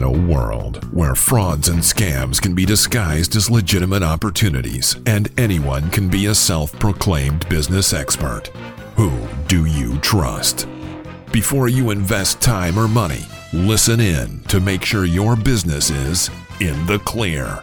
In 0.00 0.06
a 0.06 0.26
world 0.32 0.82
where 0.94 1.14
frauds 1.14 1.68
and 1.68 1.80
scams 1.80 2.40
can 2.40 2.54
be 2.54 2.64
disguised 2.64 3.36
as 3.36 3.50
legitimate 3.50 4.02
opportunities 4.02 4.96
and 5.04 5.28
anyone 5.38 5.90
can 5.90 6.08
be 6.08 6.24
a 6.24 6.34
self 6.34 6.72
proclaimed 6.78 7.46
business 7.50 7.92
expert, 7.92 8.46
who 8.96 9.12
do 9.46 9.66
you 9.66 9.98
trust? 9.98 10.66
Before 11.32 11.68
you 11.68 11.90
invest 11.90 12.40
time 12.40 12.78
or 12.78 12.88
money, 12.88 13.26
listen 13.52 14.00
in 14.00 14.40
to 14.44 14.58
make 14.58 14.86
sure 14.86 15.04
your 15.04 15.36
business 15.36 15.90
is 15.90 16.30
in 16.60 16.86
the 16.86 16.98
clear. 17.00 17.60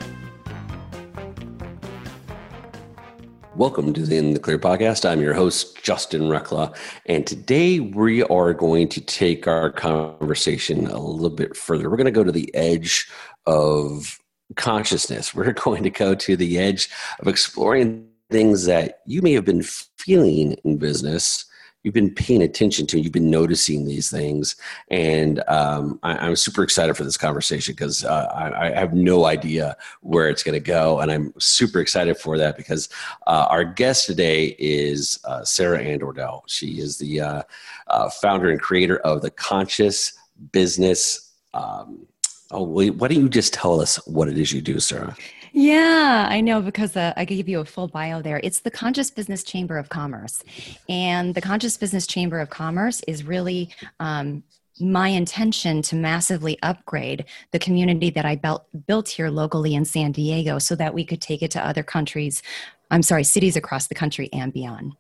Welcome 3.57 3.91
to 3.93 4.05
the 4.05 4.17
In 4.17 4.35
the 4.35 4.39
Clear 4.39 4.59
podcast. 4.59 5.03
I'm 5.03 5.19
your 5.19 5.33
host, 5.33 5.81
Justin 5.81 6.29
Reckla. 6.29 6.77
and 7.07 7.25
today 7.25 7.79
we 7.79 8.21
are 8.21 8.53
going 8.53 8.87
to 8.89 9.01
take 9.01 9.47
our 9.47 9.71
conversation 9.71 10.85
a 10.85 10.99
little 10.99 11.31
bit 11.31 11.57
further. 11.57 11.89
We're 11.89 11.97
going 11.97 12.05
to 12.05 12.11
go 12.11 12.23
to 12.23 12.31
the 12.31 12.53
edge 12.53 13.09
of 13.47 14.19
consciousness. 14.57 15.33
We're 15.33 15.53
going 15.65 15.81
to 15.81 15.89
go 15.89 16.13
to 16.13 16.37
the 16.37 16.59
edge 16.59 16.87
of 17.19 17.27
exploring 17.27 18.07
things 18.29 18.65
that 18.65 18.99
you 19.07 19.23
may 19.23 19.33
have 19.33 19.45
been 19.45 19.63
feeling 19.63 20.53
in 20.63 20.77
business 20.77 21.43
you've 21.87 21.93
been 21.93 22.13
paying 22.13 22.41
attention 22.41 22.85
to, 22.85 22.99
you've 22.99 23.13
been 23.13 23.29
noticing 23.29 23.85
these 23.85 24.11
things, 24.11 24.57
and 24.91 25.41
um, 25.47 25.97
I, 26.03 26.27
am 26.27 26.35
super 26.35 26.61
excited 26.61 26.97
for 26.97 27.05
this 27.05 27.15
conversation 27.15 27.73
because 27.73 28.03
uh, 28.03 28.27
I, 28.35 28.67
I, 28.67 28.71
have 28.71 28.93
no 28.93 29.23
idea 29.23 29.77
where 30.01 30.27
it's 30.27 30.43
going 30.43 30.51
to 30.51 30.59
go, 30.59 30.99
and 30.99 31.09
I'm 31.09 31.33
super 31.39 31.79
excited 31.79 32.17
for 32.17 32.37
that 32.39 32.57
because 32.57 32.89
uh, 33.25 33.47
our 33.49 33.63
guest 33.63 34.05
today 34.05 34.57
is 34.59 35.17
uh, 35.23 35.45
Sarah 35.45 35.81
Andordell. 35.81 36.41
She 36.47 36.81
is 36.81 36.97
the 36.97 37.21
uh, 37.21 37.43
uh, 37.87 38.09
founder 38.09 38.49
and 38.49 38.59
creator 38.59 38.97
of 38.97 39.21
the 39.21 39.31
Conscious 39.31 40.11
Business. 40.51 41.31
Um, 41.53 42.05
oh, 42.51 42.63
wait, 42.63 42.95
why 42.95 43.07
don't 43.07 43.19
you 43.19 43.29
just 43.29 43.53
tell 43.53 43.81
us 43.81 43.97
what 44.07 44.27
it 44.27 44.37
is 44.37 44.51
you 44.51 44.61
do, 44.61 44.79
Sarah? 44.79 45.15
Yeah, 45.53 46.27
I 46.29 46.41
know 46.41 46.61
because 46.61 46.95
uh, 46.95 47.13
I 47.17 47.25
gave 47.25 47.49
you 47.49 47.59
a 47.59 47.65
full 47.65 47.87
bio 47.87 48.21
there. 48.21 48.39
It's 48.43 48.59
the 48.59 48.71
Conscious 48.71 49.09
Business 49.09 49.43
Chamber 49.43 49.77
of 49.77 49.89
Commerce. 49.89 50.43
And 50.87 51.33
the 51.33 51.41
Conscious 51.41 51.77
Business 51.77 52.05
Chamber 52.05 52.39
of 52.39 52.49
Commerce 52.49 53.01
is 53.07 53.23
really 53.23 53.69
um, 53.99 54.43
my 54.79 55.07
intention 55.07 55.81
to 55.81 55.95
massively 55.95 56.59
upgrade 56.61 57.25
the 57.51 57.59
community 57.59 58.09
that 58.11 58.25
I 58.25 58.35
built, 58.35 58.65
built 58.85 59.09
here 59.09 59.29
locally 59.29 59.73
in 59.73 59.85
San 59.85 60.11
Diego 60.11 60.59
so 60.59 60.75
that 60.75 60.93
we 60.93 61.03
could 61.03 61.21
take 61.21 61.41
it 61.41 61.51
to 61.51 61.65
other 61.65 61.83
countries. 61.83 62.43
I'm 62.91 63.01
sorry, 63.01 63.23
cities 63.23 63.55
across 63.55 63.87
the 63.87 63.95
country 63.95 64.29
and 64.31 64.53
beyond. 64.53 64.93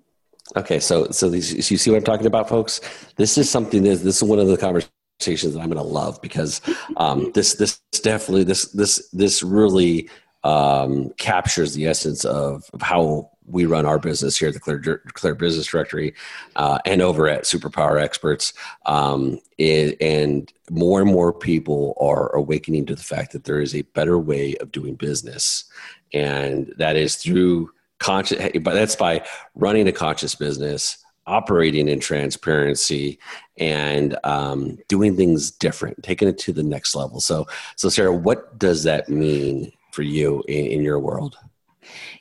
Okay, 0.55 0.79
so 0.79 1.11
so 1.11 1.29
these 1.29 1.69
you 1.69 1.77
see 1.77 1.91
what 1.91 1.97
I'm 1.97 2.03
talking 2.03 2.25
about, 2.25 2.47
folks. 2.47 2.79
This 3.17 3.37
is 3.37 3.49
something 3.49 3.83
that 3.83 3.97
this 3.97 4.17
is 4.17 4.23
one 4.23 4.39
of 4.39 4.47
the 4.47 4.55
conversations 4.55 4.96
that 5.19 5.59
I'm 5.59 5.69
going 5.69 5.75
to 5.77 5.81
love 5.81 6.21
because 6.21 6.61
um, 6.97 7.31
this 7.33 7.55
this 7.55 7.79
definitely 8.01 8.43
this 8.43 8.71
this 8.71 9.09
this 9.11 9.43
really 9.43 10.09
um, 10.43 11.09
captures 11.17 11.73
the 11.73 11.87
essence 11.87 12.23
of, 12.23 12.69
of, 12.71 12.81
how 12.81 13.29
we 13.47 13.65
run 13.65 13.85
our 13.85 13.99
business 13.99 14.37
here 14.37 14.47
at 14.47 14.53
the 14.53 14.59
Clear, 14.59 15.01
Clear 15.13 15.35
Business 15.35 15.67
Directory 15.67 16.13
uh, 16.55 16.77
and 16.85 17.01
over 17.01 17.27
at 17.27 17.43
Superpower 17.43 18.01
Experts. 18.01 18.53
Um, 18.85 19.39
it, 19.57 19.97
and 19.99 20.51
more 20.69 21.01
and 21.01 21.09
more 21.09 21.33
people 21.33 21.97
are 21.99 22.33
awakening 22.35 22.85
to 22.85 22.95
the 22.95 23.03
fact 23.03 23.31
that 23.33 23.45
there 23.45 23.59
is 23.59 23.75
a 23.75 23.81
better 23.81 24.17
way 24.19 24.55
of 24.57 24.71
doing 24.71 24.95
business. 24.95 25.65
And 26.13 26.73
that 26.77 26.95
is 26.95 27.15
through 27.15 27.71
conscious, 27.99 28.37
but 28.61 28.73
that's 28.73 28.95
by 28.95 29.25
running 29.55 29.87
a 29.87 29.93
conscious 29.93 30.35
business 30.35 31.03
operating 31.27 31.87
in 31.89 31.99
transparency 31.99 33.19
and 33.57 34.17
um, 34.23 34.77
doing 34.87 35.15
things 35.15 35.51
different, 35.51 36.01
taking 36.03 36.27
it 36.27 36.37
to 36.39 36.53
the 36.53 36.63
next 36.63 36.95
level. 36.95 37.19
So, 37.19 37.47
so 37.75 37.89
Sarah, 37.89 38.13
what 38.13 38.57
does 38.57 38.83
that 38.83 39.09
mean 39.09 39.71
for 39.91 40.03
you 40.03 40.43
in, 40.47 40.65
in 40.67 40.81
your 40.81 40.99
world? 40.99 41.37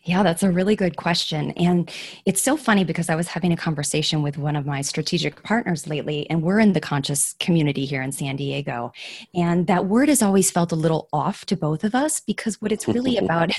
Yeah, 0.03 0.22
that's 0.22 0.43
a 0.43 0.50
really 0.50 0.77
good 0.77 0.97
question. 0.97 1.50
And 1.53 1.91
it's 2.25 2.43
so 2.43 2.56
funny 2.56 2.84
because 2.84 3.09
I 3.09 3.16
was 3.16 3.28
having 3.28 3.53
a 3.53 3.56
conversation 3.56 4.22
with 4.22 4.38
one 4.38 4.56
of 4.56 4.66
my 4.66 4.81
strategic 4.81 5.43
partners 5.43 5.87
lately, 5.87 6.28
and 6.31 6.43
we're 6.43 6.60
in 6.60 6.72
the 6.72 6.81
conscious 6.81 7.34
community 7.41 7.84
here 7.84 8.03
in 8.03 8.12
San 8.12 8.37
Diego. 8.37 8.93
And 9.34 9.66
that 9.66 9.87
word 9.87 10.09
has 10.09 10.22
always 10.22 10.50
felt 10.50 10.72
a 10.72 10.76
little 10.76 11.09
off 11.12 11.44
to 11.47 11.56
both 11.56 11.84
of 11.84 11.94
us 11.94 12.21
because 12.21 12.60
what 12.62 12.72
it's 12.72 12.87
really 12.87 13.16
about, 13.25 13.50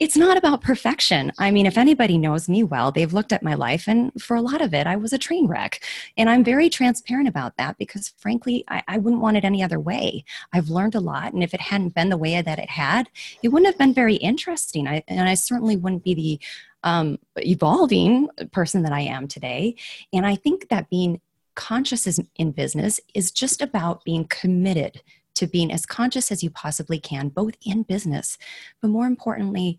it's 0.00 0.16
not 0.16 0.36
about 0.36 0.60
perfection. 0.60 1.32
I 1.38 1.50
mean, 1.50 1.66
if 1.66 1.78
anybody 1.78 2.18
knows 2.18 2.48
me 2.48 2.62
well, 2.62 2.92
they've 2.92 3.12
looked 3.12 3.32
at 3.32 3.42
my 3.42 3.54
life, 3.54 3.88
and 3.88 4.12
for 4.20 4.36
a 4.36 4.42
lot 4.42 4.60
of 4.60 4.74
it, 4.74 4.86
I 4.86 4.96
was 4.96 5.12
a 5.12 5.18
train 5.18 5.46
wreck. 5.46 5.82
And 6.16 6.28
I'm 6.28 6.44
very 6.44 6.68
transparent 6.68 7.28
about 7.28 7.56
that 7.56 7.78
because, 7.78 8.12
frankly, 8.18 8.64
I, 8.68 8.82
I 8.88 8.98
wouldn't 8.98 9.22
want 9.22 9.36
it 9.36 9.44
any 9.44 9.62
other 9.62 9.80
way. 9.80 10.24
I've 10.52 10.68
learned 10.68 10.94
a 10.94 11.00
lot, 11.00 11.32
and 11.32 11.42
if 11.42 11.54
it 11.54 11.60
hadn't 11.60 11.94
been 11.94 12.10
the 12.10 12.16
way 12.16 12.40
that 12.40 12.58
it 12.58 12.70
had, 12.70 13.08
it 13.42 13.48
wouldn't 13.48 13.66
have 13.66 13.78
been 13.78 13.94
very 13.94 14.16
interesting. 14.16 14.86
I, 14.86 15.02
and 15.08 15.28
I 15.28 15.34
certainly 15.46 15.76
wouldn't 15.76 16.04
be 16.04 16.14
the 16.14 16.40
um, 16.82 17.18
evolving 17.36 18.28
person 18.52 18.82
that 18.82 18.92
I 18.92 19.00
am 19.00 19.26
today. 19.28 19.76
And 20.12 20.26
I 20.26 20.36
think 20.36 20.68
that 20.68 20.90
being 20.90 21.20
conscious 21.54 22.20
in 22.36 22.52
business 22.52 23.00
is 23.14 23.30
just 23.30 23.62
about 23.62 24.04
being 24.04 24.26
committed 24.28 25.02
to 25.34 25.46
being 25.46 25.72
as 25.72 25.84
conscious 25.84 26.30
as 26.30 26.42
you 26.42 26.50
possibly 26.50 26.98
can, 26.98 27.28
both 27.28 27.54
in 27.64 27.82
business, 27.82 28.38
but 28.80 28.88
more 28.88 29.06
importantly, 29.06 29.78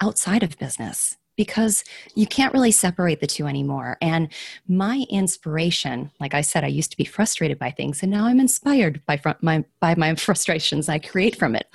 outside 0.00 0.42
of 0.42 0.58
business 0.58 1.16
because 1.36 1.82
you 2.14 2.26
can't 2.26 2.52
really 2.52 2.70
separate 2.70 3.20
the 3.20 3.26
two 3.26 3.46
anymore. 3.46 3.96
And 4.00 4.28
my 4.68 5.04
inspiration, 5.10 6.12
like 6.20 6.34
I 6.34 6.42
said, 6.42 6.64
I 6.64 6.68
used 6.68 6.92
to 6.92 6.96
be 6.96 7.04
frustrated 7.04 7.58
by 7.58 7.70
things, 7.70 8.02
and 8.02 8.12
now 8.12 8.26
I'm 8.26 8.38
inspired 8.38 9.02
by, 9.06 9.16
fr- 9.16 9.30
my, 9.40 9.64
by 9.80 9.94
my 9.96 10.14
frustrations. 10.16 10.88
I 10.88 10.98
create 10.98 11.36
from 11.36 11.56
it 11.56 11.66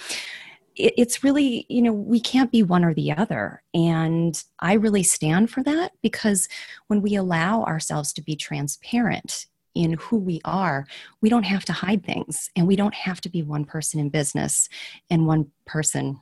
it's 0.80 1.24
really 1.24 1.66
you 1.70 1.82
know 1.82 1.92
we 1.92 2.20
can't 2.20 2.52
be 2.52 2.64
one 2.64 2.86
or 2.86 2.94
the 2.94 3.12
other. 3.12 3.62
And 3.74 4.42
i 4.60 4.74
really 4.74 5.04
stand 5.04 5.50
for 5.50 5.64
that 5.64 5.92
because 6.02 6.48
when 6.88 7.02
we 7.02 7.16
allow 7.16 7.64
ourselves 7.64 8.14
to 8.14 8.22
be 8.22 8.36
transparent 8.36 9.46
in 9.76 9.94
who 9.94 10.18
we 10.18 10.42
are 10.46 10.88
we 11.22 11.30
don't 11.30 11.44
have 11.44 11.64
to 11.66 11.74
hide 11.74 12.04
things 12.04 12.50
and 12.56 12.68
we 12.68 12.76
don't 12.76 12.96
have 12.96 13.22
to 13.22 13.30
be 13.30 13.44
one 13.44 13.66
person 13.66 14.00
in 14.00 14.10
business 14.10 14.68
and 15.10 15.28
one 15.28 15.52
person 15.66 16.20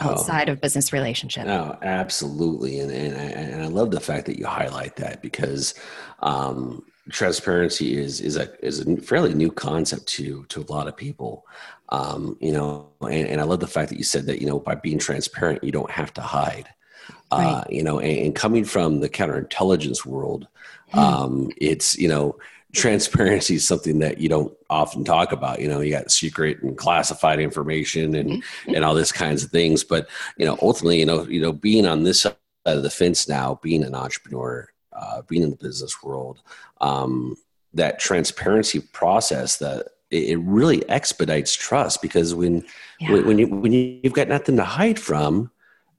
oh. 0.00 0.10
outside 0.10 0.48
oh, 0.48 0.52
of 0.52 0.60
business 0.60 0.92
relationship 0.92 1.46
no 1.46 1.78
absolutely. 1.82 2.78
And, 2.80 2.90
and, 2.90 3.14
and 3.16 3.62
i 3.62 3.66
love 3.66 3.90
the 3.90 4.00
fact 4.00 4.26
that 4.26 4.38
you 4.38 4.46
highlight 4.46 4.96
that 4.96 5.22
because 5.22 5.74
um, 6.20 6.84
transparency 7.10 7.98
is 7.98 8.20
is 8.20 8.36
a 8.36 8.48
is 8.64 8.80
a 8.80 8.96
fairly 8.98 9.34
new 9.34 9.50
concept 9.50 10.06
to 10.06 10.44
to 10.44 10.60
a 10.60 10.72
lot 10.72 10.86
of 10.86 10.96
people 10.96 11.44
um, 11.88 12.36
you 12.40 12.52
know 12.52 12.88
and, 13.00 13.26
and 13.28 13.40
i 13.40 13.44
love 13.44 13.60
the 13.60 13.66
fact 13.66 13.88
that 13.88 13.98
you 13.98 14.04
said 14.04 14.26
that 14.26 14.40
you 14.40 14.46
know 14.46 14.60
by 14.60 14.74
being 14.74 14.98
transparent 14.98 15.62
you 15.64 15.72
don't 15.72 15.90
have 15.90 16.12
to 16.14 16.20
hide 16.20 16.68
uh, 17.32 17.36
right. 17.36 17.46
uh, 17.46 17.64
you 17.68 17.82
know 17.82 17.98
and, 17.98 18.18
and, 18.18 18.34
coming 18.36 18.64
from 18.64 19.00
the 19.00 19.08
counterintelligence 19.08 20.06
world 20.06 20.46
hmm. 20.90 20.98
um, 20.98 21.50
it's 21.56 21.96
you 21.98 22.08
know 22.08 22.38
transparency 22.72 23.56
is 23.56 23.66
something 23.66 23.98
that 23.98 24.18
you 24.18 24.28
don't 24.28 24.52
often 24.70 25.04
talk 25.04 25.32
about 25.32 25.60
you 25.60 25.68
know 25.68 25.80
you 25.80 25.90
got 25.90 26.10
secret 26.10 26.62
and 26.62 26.78
classified 26.78 27.40
information 27.40 28.14
and 28.14 28.30
mm-hmm. 28.30 28.74
and 28.74 28.84
all 28.84 28.94
this 28.94 29.12
kinds 29.12 29.44
of 29.44 29.50
things 29.50 29.84
but 29.84 30.08
you 30.36 30.46
know 30.46 30.56
ultimately 30.62 30.98
you 30.98 31.06
know 31.06 31.24
you 31.24 31.40
know 31.40 31.52
being 31.52 31.84
on 31.84 32.04
this 32.04 32.22
side 32.22 32.36
of 32.64 32.82
the 32.82 32.90
fence 32.90 33.28
now 33.28 33.58
being 33.60 33.82
an 33.82 33.94
entrepreneur 33.94 34.71
uh, 34.94 35.22
being 35.22 35.42
in 35.42 35.50
the 35.50 35.56
business 35.56 36.02
world, 36.02 36.40
um, 36.80 37.36
that 37.74 37.98
transparency 37.98 38.80
process 38.80 39.56
that 39.58 39.88
it 40.10 40.38
really 40.40 40.86
expedites 40.90 41.54
trust 41.54 42.02
because 42.02 42.34
when 42.34 42.64
yeah. 43.00 43.12
when 43.12 43.38
you 43.38 43.46
when 43.46 43.72
you've 43.72 44.12
got 44.12 44.28
nothing 44.28 44.56
to 44.56 44.64
hide 44.64 44.98
from, 44.98 45.50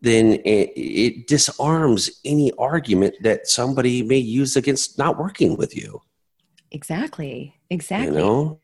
then 0.02 0.34
it, 0.46 0.72
it, 0.76 1.28
disarms 1.28 2.22
any 2.24 2.52
argument 2.60 3.16
that 3.22 3.48
somebody 3.48 4.04
may 4.04 4.18
use 4.18 4.56
against 4.56 5.00
not 5.00 5.18
working 5.18 5.58
with 5.58 5.76
you. 5.76 6.00
Exactly. 6.72 7.56
Exactly. 7.70 8.14
You 8.14 8.20
know? 8.20 8.60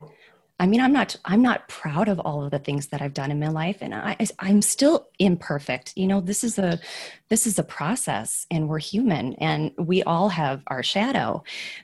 I 0.62 0.68
mean, 0.68 0.82
I'm 0.82 0.92
not 0.92 1.16
I'm 1.24 1.42
not 1.42 1.70
proud 1.70 2.10
of 2.10 2.20
all 2.20 2.44
of 2.44 2.52
the 2.52 2.60
things 2.60 2.88
that 2.88 3.02
I've 3.02 3.14
done 3.14 3.32
in 3.32 3.40
my 3.40 3.48
life, 3.48 3.78
and 3.80 3.96
I, 3.96 4.18
I'm 4.40 4.62
still 4.62 5.08
imperfect. 5.18 5.94
You 5.96 6.06
know, 6.06 6.20
this 6.20 6.44
is 6.44 6.60
a 6.60 6.80
this 7.30 7.48
is 7.48 7.58
a 7.58 7.64
process, 7.64 8.46
and 8.52 8.68
we're 8.68 8.80
human, 8.80 9.36
and 9.36 9.72
we 9.78 10.04
all 10.04 10.28
have 10.28 10.62
our 10.68 10.84
shadow. 10.84 11.44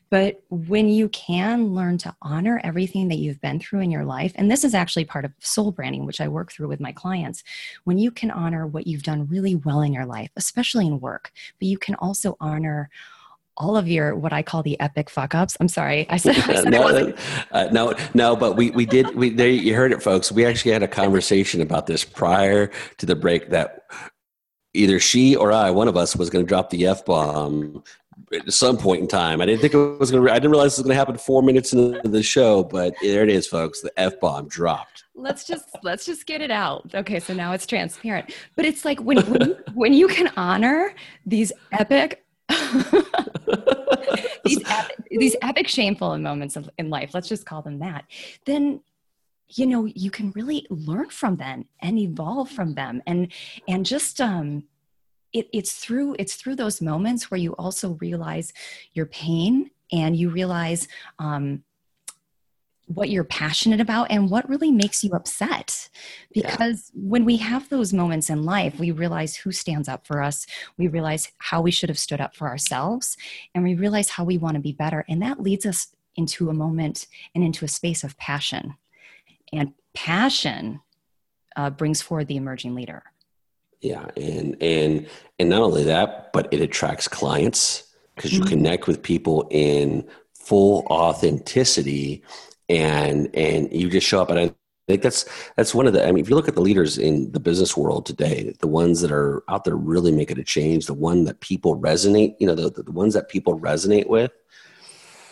But 0.10 0.44
when 0.50 0.90
you 0.90 1.08
can 1.10 1.74
learn 1.74 1.98
to 2.00 2.14
honor 2.22 2.60
everything 2.66 3.08
that 3.08 3.18
you've 3.18 3.40
been 3.40 3.62
through 3.62 3.80
in 3.80 3.92
your 3.92 4.06
life, 4.06 4.34
and 4.36 4.52
this 4.52 4.66
is 4.66 4.76
actually 4.76 5.06
part 5.06 5.24
of 5.24 5.32
soul 5.40 5.72
branding, 5.72 6.06
which 6.06 6.20
I 6.20 6.28
work 6.28 6.52
through 6.52 6.68
with 6.68 6.82
my 6.82 6.92
clients, 6.92 7.44
when 7.86 7.98
you 7.98 8.12
can 8.12 8.30
honor 8.30 8.68
what 8.68 8.88
you've 8.88 9.04
done 9.04 9.28
really 9.28 9.56
well 9.56 9.82
in 9.82 9.94
your 9.94 10.06
life, 10.06 10.32
especially 10.36 10.86
in 10.86 11.00
work, 11.00 11.32
but 11.60 11.70
you 11.70 11.78
can 11.78 11.96
also 11.96 12.36
honor 12.42 12.90
all 13.58 13.78
of 13.78 13.88
your 13.88 14.16
what 14.16 14.34
I 14.34 14.42
call 14.42 14.64
the 14.64 14.80
epic 14.80 15.10
fuck 15.10 15.36
ups. 15.36 15.56
I'm 15.60 15.68
sorry, 15.68 16.06
I 16.10 16.18
said, 16.18 16.36
I 16.50 16.56
said 16.56 16.72
no, 16.72 17.14
uh, 17.52 17.70
no, 17.72 17.94
no, 18.14 18.36
but 18.36 18.56
we 18.56 18.72
we 18.72 18.86
did 18.86 19.16
we 19.16 19.30
there 19.30 19.50
you 19.50 19.76
heard 19.76 19.92
it, 19.92 20.02
folks. 20.02 20.32
We 20.32 20.46
actually 20.46 20.72
had 20.72 20.84
a 20.84 20.88
conversation 20.88 21.62
about 21.62 21.88
this 21.88 22.04
prior 22.04 22.72
to 22.98 23.06
the 23.06 23.16
break 23.16 23.50
that 23.50 23.86
either 24.74 25.00
she 25.00 25.36
or 25.36 25.52
I, 25.52 25.72
one 25.72 25.88
of 25.88 25.98
us, 25.98 26.16
was 26.16 26.30
going 26.30 26.46
to 26.46 26.50
drop 26.50 26.70
the 26.70 26.86
f 26.88 27.06
bomb 27.06 27.84
at 28.34 28.52
some 28.52 28.78
point 28.78 29.02
in 29.02 29.08
time. 29.08 29.42
I 29.42 29.46
didn't 29.46 29.62
think 29.62 29.74
it 29.74 30.00
was 30.00 30.12
going 30.12 30.26
to. 30.26 30.32
I 30.32 30.36
didn't 30.36 30.52
realize 30.52 30.74
it 30.74 30.82
was 30.82 30.84
going 30.84 30.94
to 30.94 31.00
happen 31.00 31.18
four 31.18 31.42
minutes 31.42 31.74
into 31.74 32.02
the 32.08 32.24
show, 32.24 32.64
but 32.64 32.94
there 33.02 33.24
it 33.24 33.30
is, 33.30 33.48
folks. 33.48 33.82
The 33.82 33.92
f 33.98 34.20
bomb 34.20 34.48
dropped. 34.48 35.06
Let's 35.16 35.46
just 35.46 35.66
let's 35.84 36.06
just 36.06 36.26
get 36.26 36.42
it 36.42 36.52
out. 36.52 36.94
Okay, 36.94 37.20
so 37.20 37.34
now 37.34 37.54
it's 37.54 37.66
transparent. 37.66 38.34
But 38.56 38.66
it's 38.66 38.86
like 38.86 39.00
when 39.02 39.18
when 39.30 39.42
you, 39.42 39.58
when 39.74 39.94
you 39.94 40.08
can 40.08 40.32
honor 40.38 40.94
these 41.26 41.52
epic. 41.72 42.25
these, 44.46 44.62
epic, 44.70 44.98
these 45.10 45.36
epic 45.42 45.68
shameful 45.68 46.18
moments 46.18 46.58
in 46.78 46.90
life 46.90 47.14
let's 47.14 47.28
just 47.28 47.46
call 47.46 47.62
them 47.62 47.80
that. 47.80 48.06
Then 48.46 48.82
you 49.50 49.68
know 49.68 49.86
you 49.86 50.10
can 50.10 50.32
really 50.32 50.66
learn 50.70 51.10
from 51.10 51.36
them 51.38 51.66
and 51.82 52.00
evolve 52.00 52.50
from 52.50 52.76
them. 52.76 53.02
And 53.06 53.32
and 53.68 53.86
just 53.86 54.22
um 54.22 54.64
it, 55.34 55.50
it's 55.52 55.74
through 55.74 56.16
it's 56.18 56.36
through 56.36 56.56
those 56.56 56.82
moments 56.82 57.30
where 57.30 57.40
you 57.40 57.54
also 57.54 57.98
realize 58.02 58.54
your 58.94 59.06
pain 59.08 59.70
and 59.92 60.16
you 60.16 60.30
realize 60.30 60.88
um 61.20 61.64
what 62.88 63.10
you're 63.10 63.24
passionate 63.24 63.82
about 63.82 64.12
and 64.12 64.30
what 64.30 64.48
really 64.48 64.72
makes 64.72 65.04
you 65.04 65.12
upset. 65.12 65.90
Because 66.34 66.92
yeah. 66.94 67.02
when 67.04 67.26
we 67.26 67.38
have 67.38 67.68
those 67.70 67.94
moments 67.94 68.30
in 68.30 68.44
life, 68.44 68.80
we 68.80 68.92
realize 68.92 69.36
who 69.36 69.52
stands 69.52 69.88
up 69.88 70.06
for 70.06 70.22
us, 70.22 70.46
we 70.78 70.88
realize 70.88 71.32
how 71.40 71.62
we 71.62 71.72
should 71.72 71.90
have 71.90 72.00
stood 72.00 72.22
up 72.22 72.36
for 72.36 72.48
ourselves, 72.48 73.18
and 73.54 73.64
we 73.64 73.74
realize 73.74 74.10
how 74.10 74.24
we 74.24 74.38
want 74.38 74.56
to 74.56 74.62
be 74.62 74.72
better. 74.72 75.04
And 75.10 75.22
that 75.22 75.42
leads 75.42 75.66
us 75.66 75.88
into 76.16 76.50
a 76.50 76.54
moment 76.54 77.08
and 77.34 77.44
into 77.44 77.66
a 77.66 77.70
space 77.70 78.04
of 78.04 78.18
passion 78.18 78.76
and 79.52 79.74
passion 79.94 80.82
uh, 81.56 81.70
brings 81.70 82.02
forward 82.02 82.28
the 82.28 82.38
emerging 82.38 82.76
leader 82.76 83.04
yeah 83.82 84.06
and 84.16 84.56
and 84.62 85.08
and 85.40 85.50
not 85.50 85.62
only 85.62 85.84
that 85.84 86.32
but 86.34 86.48
it 86.52 86.62
attracts 86.62 87.08
clients 87.08 87.84
because 88.16 88.34
you 88.34 88.42
mm-hmm. 88.42 88.50
connect 88.50 88.88
with 88.88 89.02
people 89.02 89.48
in 89.52 90.08
full 90.34 90.86
authenticity 90.90 92.24
and 92.70 93.30
and 93.36 93.72
you 93.72 93.90
just 93.90 94.08
show 94.08 94.22
up 94.22 94.30
and 94.30 94.40
I 94.40 94.54
think 94.88 95.02
that's 95.02 95.26
that's 95.56 95.74
one 95.74 95.88
of 95.88 95.94
the 95.94 96.08
I 96.08 96.12
mean 96.12 96.24
if 96.24 96.30
you 96.30 96.36
look 96.36 96.48
at 96.48 96.56
the 96.56 96.62
leaders 96.62 96.98
in 96.98 97.32
the 97.32 97.40
business 97.40 97.76
world 97.76 98.06
today 98.06 98.54
the 98.60 98.68
ones 98.68 99.02
that 99.02 99.12
are 99.12 99.44
out 99.50 99.64
there 99.64 99.76
really 99.76 100.12
making 100.12 100.40
a 100.40 100.44
change 100.44 100.86
the 100.86 100.94
one 100.94 101.26
that 101.26 101.40
people 101.40 101.80
resonate 101.80 102.36
you 102.40 102.48
know 102.48 102.56
the, 102.56 102.70
the 102.70 102.92
ones 102.92 103.14
that 103.14 103.30
people 103.30 103.60
resonate 103.60 104.08
with 104.08 104.32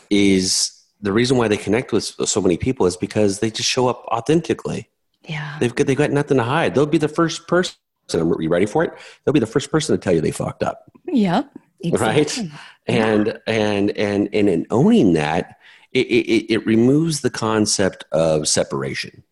is 0.09 0.83
the 1.03 1.11
reason 1.11 1.37
why 1.37 1.47
they 1.47 1.57
connect 1.57 1.91
with 1.91 2.03
so 2.03 2.41
many 2.41 2.57
people 2.57 2.85
is 2.85 2.97
because 2.97 3.39
they 3.39 3.51
just 3.51 3.69
show 3.69 3.87
up 3.87 4.05
authentically. 4.07 4.89
Yeah. 5.27 5.57
They've 5.59 5.75
got, 5.75 5.85
they've 5.85 5.97
got 5.97 6.11
nothing 6.11 6.37
to 6.37 6.43
hide. 6.43 6.73
They'll 6.73 6.85
be 6.85 6.97
the 6.97 7.09
first 7.09 7.47
person. 7.47 7.75
Are 8.13 8.41
you 8.41 8.49
ready 8.49 8.65
for 8.65 8.83
it? 8.85 8.93
They'll 9.23 9.33
be 9.33 9.39
the 9.39 9.45
first 9.45 9.69
person 9.69 9.95
to 9.95 10.01
tell 10.01 10.13
you 10.13 10.21
they 10.21 10.31
fucked 10.31 10.63
up. 10.63 10.89
Yep. 11.07 11.51
Exactly. 11.81 12.07
Right. 12.07 12.51
And, 12.87 13.27
yeah. 13.27 13.37
and, 13.47 13.89
and, 13.97 14.29
and 14.33 14.49
in 14.49 14.65
owning 14.71 15.13
that, 15.13 15.57
it, 15.93 16.07
it, 16.07 16.53
it 16.53 16.65
removes 16.65 17.21
the 17.21 17.29
concept 17.29 18.05
of 18.11 18.47
separation. 18.47 19.23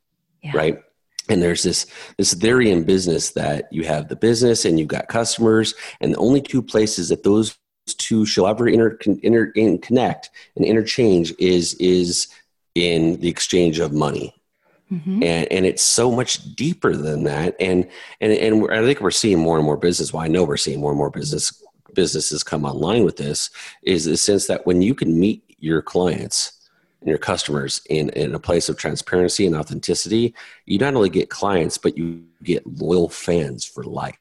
Yeah. 0.44 0.52
Right. 0.56 0.84
And 1.30 1.42
there's 1.42 1.64
this 1.64 1.86
this 2.18 2.34
theory 2.34 2.72
in 2.72 2.84
business 2.84 3.32
that 3.32 3.72
you 3.72 3.84
have 3.86 4.08
the 4.08 4.16
business 4.16 4.66
and 4.66 4.80
you've 4.80 4.88
got 4.88 5.08
customers, 5.08 5.76
and 6.02 6.14
the 6.14 6.18
only 6.18 6.42
two 6.42 6.62
places 6.62 7.10
that 7.10 7.24
those 7.24 7.58
two 7.86 8.26
shall 8.26 8.48
ever 8.48 8.68
inter, 8.68 8.98
inter, 9.22 9.52
connect 9.80 10.30
and 10.56 10.66
interchange 10.66 11.34
is 11.40 11.74
is 11.76 12.28
in 12.76 13.20
the 13.20 13.28
exchange 13.28 13.80
of 13.80 13.92
money 13.92 14.34
mm-hmm. 14.92 15.24
and 15.24 15.52
and 15.52 15.66
it's 15.66 15.84
so 15.84 16.12
much 16.12 16.56
deeper 16.56 16.96
than 16.96 17.24
that 17.24 17.56
and 17.60 17.88
and 18.22 18.32
and 18.34 18.72
i 18.72 18.82
think 18.82 19.02
we're 19.02 19.12
seeing 19.12 19.40
more 19.40 19.58
and 19.58 19.66
more 19.66 19.78
business 19.78 20.14
well 20.14 20.24
i 20.24 20.28
know 20.28 20.44
we're 20.44 20.58
seeing 20.58 20.80
more 20.80 20.92
and 20.92 20.98
more 20.98 21.10
business 21.10 21.64
businesses 21.94 22.44
come 22.44 22.64
online 22.64 23.04
with 23.04 23.18
this 23.18 23.50
is 23.84 24.06
the 24.06 24.16
sense 24.16 24.48
that 24.48 24.66
when 24.66 24.82
you 24.82 24.96
can 24.96 25.20
meet 25.20 25.51
your 25.62 25.82
clients 25.82 26.70
and 27.02 27.10
your 27.10 27.18
customers 27.18 27.82
in, 27.90 28.10
in 28.10 28.36
a 28.36 28.40
place 28.40 28.70
of 28.70 28.78
transparency 28.78 29.46
and 29.46 29.56
authenticity 29.56 30.34
you 30.66 30.78
not 30.78 30.96
only 30.96 31.10
get 31.10 31.30
clients 31.30 31.78
but 31.78 31.98
you 31.98 32.24
get 32.44 32.66
loyal 32.66 33.10
fans 33.10 33.64
for 33.66 33.84
life 33.84 34.18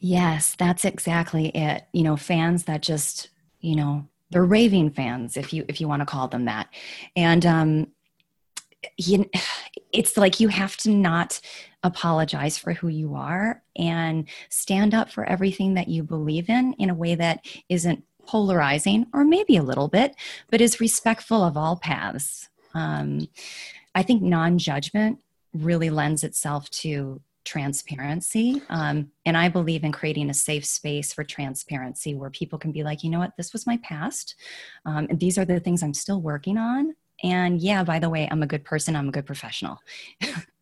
Yes, 0.00 0.54
that's 0.58 0.84
exactly 0.84 1.48
it. 1.48 1.86
You 1.92 2.02
know, 2.02 2.16
fans 2.16 2.64
that 2.64 2.82
just, 2.82 3.30
you 3.60 3.76
know, 3.76 4.06
they're 4.30 4.44
raving 4.44 4.90
fans, 4.90 5.36
if 5.36 5.52
you 5.52 5.64
if 5.68 5.80
you 5.80 5.88
want 5.88 6.00
to 6.00 6.06
call 6.06 6.28
them 6.28 6.46
that. 6.46 6.68
And 7.14 7.46
um, 7.46 7.86
you, 8.96 9.30
it's 9.92 10.16
like 10.16 10.40
you 10.40 10.48
have 10.48 10.76
to 10.78 10.90
not 10.90 11.40
apologize 11.82 12.58
for 12.58 12.72
who 12.72 12.88
you 12.88 13.14
are 13.14 13.62
and 13.76 14.28
stand 14.48 14.94
up 14.94 15.10
for 15.10 15.24
everything 15.24 15.74
that 15.74 15.88
you 15.88 16.02
believe 16.02 16.48
in 16.48 16.72
in 16.74 16.90
a 16.90 16.94
way 16.94 17.14
that 17.14 17.46
isn't 17.68 18.04
polarizing 18.26 19.06
or 19.12 19.24
maybe 19.24 19.56
a 19.56 19.62
little 19.62 19.88
bit, 19.88 20.14
but 20.50 20.60
is 20.60 20.80
respectful 20.80 21.42
of 21.42 21.56
all 21.56 21.76
paths. 21.76 22.48
Um, 22.74 23.28
I 23.94 24.02
think 24.02 24.22
non 24.22 24.58
judgment 24.58 25.20
really 25.52 25.90
lends 25.90 26.24
itself 26.24 26.68
to 26.70 27.20
transparency. 27.44 28.62
Um, 28.68 29.10
and 29.26 29.36
I 29.36 29.48
believe 29.48 29.84
in 29.84 29.92
creating 29.92 30.30
a 30.30 30.34
safe 30.34 30.64
space 30.64 31.12
for 31.12 31.24
transparency 31.24 32.14
where 32.14 32.30
people 32.30 32.58
can 32.58 32.72
be 32.72 32.82
like, 32.82 33.04
you 33.04 33.10
know 33.10 33.18
what, 33.18 33.36
this 33.36 33.52
was 33.52 33.66
my 33.66 33.76
past. 33.78 34.34
Um, 34.86 35.06
and 35.10 35.20
these 35.20 35.38
are 35.38 35.44
the 35.44 35.60
things 35.60 35.82
I'm 35.82 35.94
still 35.94 36.20
working 36.20 36.58
on. 36.58 36.94
And 37.22 37.60
yeah, 37.60 37.84
by 37.84 37.98
the 37.98 38.10
way, 38.10 38.28
I'm 38.30 38.42
a 38.42 38.46
good 38.46 38.64
person, 38.64 38.96
I'm 38.96 39.08
a 39.08 39.12
good 39.12 39.26
professional. 39.26 39.78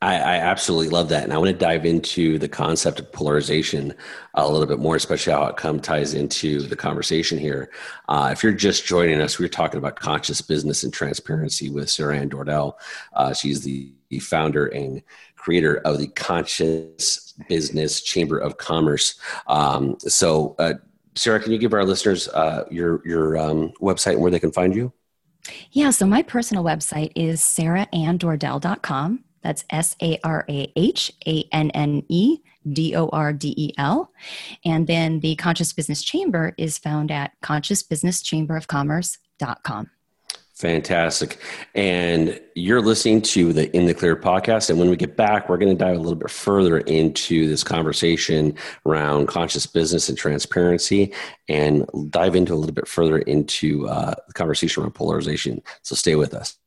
I, 0.00 0.14
I, 0.14 0.36
absolutely 0.36 0.90
love 0.90 1.08
that. 1.08 1.24
And 1.24 1.32
I 1.32 1.38
want 1.38 1.48
to 1.48 1.56
dive 1.56 1.84
into 1.84 2.38
the 2.38 2.48
concept 2.48 3.00
of 3.00 3.10
polarization 3.10 3.94
a 4.34 4.48
little 4.48 4.66
bit 4.66 4.78
more, 4.78 4.94
especially 4.94 5.32
how 5.32 5.46
it 5.46 5.56
come 5.56 5.80
ties 5.80 6.14
into 6.14 6.62
the 6.62 6.76
conversation 6.76 7.36
here. 7.36 7.72
Uh, 8.08 8.30
if 8.32 8.44
you're 8.44 8.52
just 8.52 8.86
joining 8.86 9.20
us, 9.20 9.38
we 9.38 9.44
are 9.44 9.48
talking 9.48 9.78
about 9.78 9.96
conscious 9.96 10.40
business 10.40 10.84
and 10.84 10.92
transparency 10.92 11.68
with 11.68 11.90
Sarah 11.90 12.16
Ann 12.16 12.30
Dordell. 12.30 12.74
Uh, 13.12 13.32
she's 13.32 13.62
the, 13.62 13.92
founder 14.20 14.68
and 14.68 15.02
creator 15.36 15.82
of 15.84 15.98
the 15.98 16.06
Conscious 16.06 17.34
Business 17.46 18.00
Chamber 18.00 18.38
of 18.38 18.56
Commerce. 18.56 19.20
Um, 19.48 19.98
so, 20.00 20.56
uh, 20.58 20.74
Sarah, 21.14 21.40
can 21.40 21.52
you 21.52 21.58
give 21.58 21.74
our 21.74 21.84
listeners 21.84 22.26
uh, 22.28 22.64
your 22.70 23.06
your 23.06 23.36
um, 23.36 23.72
website 23.82 24.12
and 24.12 24.22
where 24.22 24.30
they 24.30 24.40
can 24.40 24.50
find 24.50 24.74
you? 24.74 24.94
Yeah, 25.72 25.90
so 25.90 26.06
my 26.06 26.22
personal 26.22 26.64
website 26.64 27.12
is 27.14 27.42
sarahannedordell.com. 27.42 29.24
That's 29.42 29.64
S 29.70 29.96
A 30.02 30.18
R 30.24 30.44
A 30.48 30.72
H 30.76 31.12
A 31.26 31.44
N 31.52 31.70
N 31.70 32.02
E 32.08 32.38
D 32.70 32.94
O 32.96 33.08
R 33.08 33.32
D 33.32 33.54
E 33.56 33.72
L. 33.78 34.12
And 34.64 34.86
then 34.86 35.20
the 35.20 35.36
Conscious 35.36 35.72
Business 35.72 36.02
Chamber 36.02 36.54
is 36.58 36.76
found 36.78 37.10
at 37.10 37.32
consciousbusinesschamberofcommerce.com. 37.42 39.90
Fantastic. 40.58 41.38
And 41.76 42.40
you're 42.56 42.80
listening 42.80 43.22
to 43.22 43.52
the 43.52 43.74
In 43.76 43.86
the 43.86 43.94
Clear 43.94 44.16
podcast. 44.16 44.70
And 44.70 44.78
when 44.78 44.90
we 44.90 44.96
get 44.96 45.16
back, 45.16 45.48
we're 45.48 45.56
going 45.56 45.70
to 45.70 45.78
dive 45.78 45.94
a 45.94 46.00
little 46.00 46.18
bit 46.18 46.32
further 46.32 46.78
into 46.78 47.46
this 47.46 47.62
conversation 47.62 48.56
around 48.84 49.28
conscious 49.28 49.66
business 49.66 50.08
and 50.08 50.18
transparency 50.18 51.12
and 51.48 51.88
dive 52.10 52.34
into 52.34 52.54
a 52.54 52.56
little 52.56 52.74
bit 52.74 52.88
further 52.88 53.18
into 53.18 53.86
uh, 53.86 54.14
the 54.26 54.32
conversation 54.32 54.82
around 54.82 54.96
polarization. 54.96 55.62
So 55.82 55.94
stay 55.94 56.16
with 56.16 56.34
us. 56.34 56.58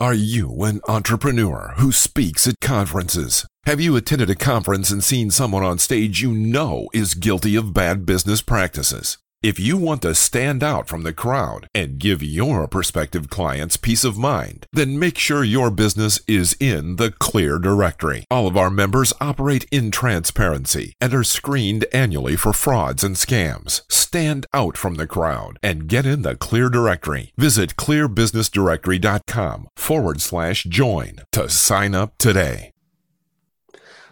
Are 0.00 0.12
you 0.12 0.64
an 0.64 0.80
entrepreneur 0.88 1.74
who 1.76 1.92
speaks 1.92 2.48
at 2.48 2.58
conferences? 2.60 3.46
Have 3.64 3.80
you 3.80 3.94
attended 3.94 4.28
a 4.28 4.34
conference 4.34 4.90
and 4.90 5.04
seen 5.04 5.30
someone 5.30 5.62
on 5.62 5.78
stage 5.78 6.20
you 6.20 6.32
know 6.32 6.88
is 6.92 7.14
guilty 7.14 7.54
of 7.54 7.72
bad 7.72 8.04
business 8.04 8.42
practices? 8.42 9.18
If 9.44 9.60
you 9.60 9.76
want 9.76 10.00
to 10.00 10.14
stand 10.14 10.62
out 10.64 10.88
from 10.88 11.02
the 11.02 11.12
crowd 11.12 11.68
and 11.74 11.98
give 11.98 12.22
your 12.22 12.66
prospective 12.66 13.28
clients 13.28 13.76
peace 13.76 14.02
of 14.02 14.16
mind, 14.16 14.66
then 14.72 14.98
make 14.98 15.18
sure 15.18 15.44
your 15.44 15.70
business 15.70 16.18
is 16.26 16.56
in 16.58 16.96
the 16.96 17.10
Clear 17.10 17.58
Directory. 17.58 18.24
All 18.30 18.46
of 18.46 18.56
our 18.56 18.70
members 18.70 19.12
operate 19.20 19.66
in 19.70 19.90
transparency 19.90 20.94
and 20.98 21.12
are 21.12 21.22
screened 21.22 21.84
annually 21.92 22.36
for 22.36 22.54
frauds 22.54 23.04
and 23.04 23.16
scams. 23.16 23.82
Stand 23.90 24.46
out 24.54 24.78
from 24.78 24.94
the 24.94 25.06
crowd 25.06 25.58
and 25.62 25.88
get 25.88 26.06
in 26.06 26.22
the 26.22 26.36
Clear 26.36 26.70
Directory. 26.70 27.32
Visit 27.36 27.76
clearbusinessdirectory.com 27.76 29.68
forward 29.76 30.22
slash 30.22 30.64
join 30.64 31.16
to 31.32 31.50
sign 31.50 31.94
up 31.94 32.16
today. 32.16 32.73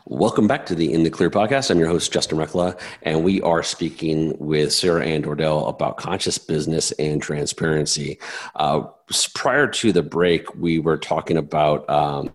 Welcome 0.07 0.49
back 0.49 0.67
to 0.67 0.75
the 0.75 0.93
In 0.93 1.05
the 1.05 1.11
Clear 1.11 1.31
podcast. 1.31 1.71
I'm 1.71 1.79
your 1.79 1.87
host, 1.87 2.13
Justin 2.13 2.37
Reckla, 2.37 2.77
and 3.03 3.23
we 3.23 3.41
are 3.43 3.63
speaking 3.63 4.37
with 4.39 4.73
Sarah 4.73 5.07
Ann 5.07 5.23
Dordell 5.23 5.69
about 5.69 5.97
conscious 5.97 6.39
business 6.39 6.91
and 6.93 7.23
transparency. 7.23 8.19
Uh, 8.57 8.83
prior 9.33 9.69
to 9.69 9.93
the 9.93 10.03
break, 10.03 10.53
we 10.57 10.81
were 10.81 10.99
talking 10.99 11.37
about 11.37 11.89
um, 11.89 12.35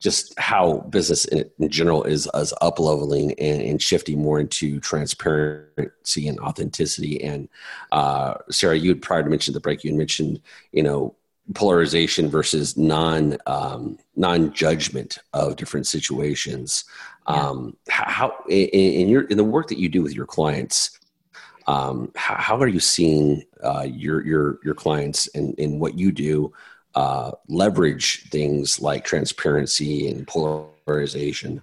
just 0.00 0.38
how 0.38 0.80
business 0.90 1.24
in, 1.24 1.50
in 1.58 1.70
general 1.70 2.04
is, 2.04 2.28
is 2.34 2.52
up 2.60 2.78
leveling 2.78 3.32
and, 3.38 3.62
and, 3.62 3.80
shifting 3.80 4.20
more 4.20 4.38
into 4.38 4.78
transparency 4.78 6.28
and 6.28 6.38
authenticity. 6.40 7.22
And 7.24 7.48
uh, 7.90 8.34
Sarah, 8.50 8.76
you 8.76 8.90
had 8.90 9.00
prior 9.00 9.22
to 9.22 9.30
mention 9.30 9.54
the 9.54 9.60
break, 9.60 9.82
you 9.82 9.92
had 9.92 9.98
mentioned, 9.98 10.42
you 10.72 10.82
know, 10.82 11.16
polarization 11.54 12.28
versus 12.28 12.76
non 12.76 13.36
um, 13.46 13.98
non 14.16 14.52
judgment 14.52 15.18
of 15.32 15.56
different 15.56 15.86
situations. 15.86 16.84
Yeah. 17.28 17.48
Um, 17.48 17.76
how 17.88 18.34
in, 18.48 18.68
in, 18.68 19.08
your 19.08 19.22
in 19.22 19.36
the 19.36 19.44
work 19.44 19.68
that 19.68 19.78
you 19.78 19.88
do 19.88 20.02
with 20.02 20.14
your 20.14 20.26
clients, 20.26 20.98
um, 21.66 22.12
how, 22.14 22.36
how, 22.36 22.58
are 22.58 22.68
you 22.68 22.80
seeing 22.80 23.42
uh, 23.62 23.86
your 23.88 24.24
your 24.24 24.58
your 24.64 24.74
clients 24.74 25.28
and 25.34 25.54
in 25.58 25.78
what 25.78 25.98
you 25.98 26.12
do 26.12 26.52
uh, 26.94 27.32
leverage 27.48 28.28
things 28.30 28.80
like 28.80 29.04
transparency 29.04 30.08
and 30.08 30.26
polarization? 30.26 31.62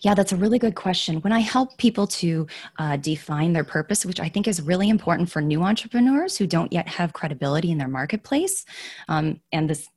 Yeah, 0.00 0.14
that's 0.14 0.32
a 0.32 0.36
really 0.36 0.58
good 0.58 0.74
question. 0.74 1.20
When 1.20 1.32
I 1.32 1.40
help 1.40 1.76
people 1.78 2.06
to 2.08 2.46
uh, 2.78 2.96
define 2.96 3.52
their 3.52 3.64
purpose, 3.64 4.04
which 4.04 4.20
I 4.20 4.28
think 4.28 4.48
is 4.48 4.60
really 4.62 4.88
important 4.88 5.30
for 5.30 5.40
new 5.40 5.62
entrepreneurs 5.62 6.36
who 6.36 6.46
don't 6.46 6.72
yet 6.72 6.88
have 6.88 7.12
credibility 7.12 7.70
in 7.70 7.78
their 7.78 7.88
marketplace, 7.88 8.64
um, 9.08 9.40
and 9.52 9.68
this, 9.68 9.88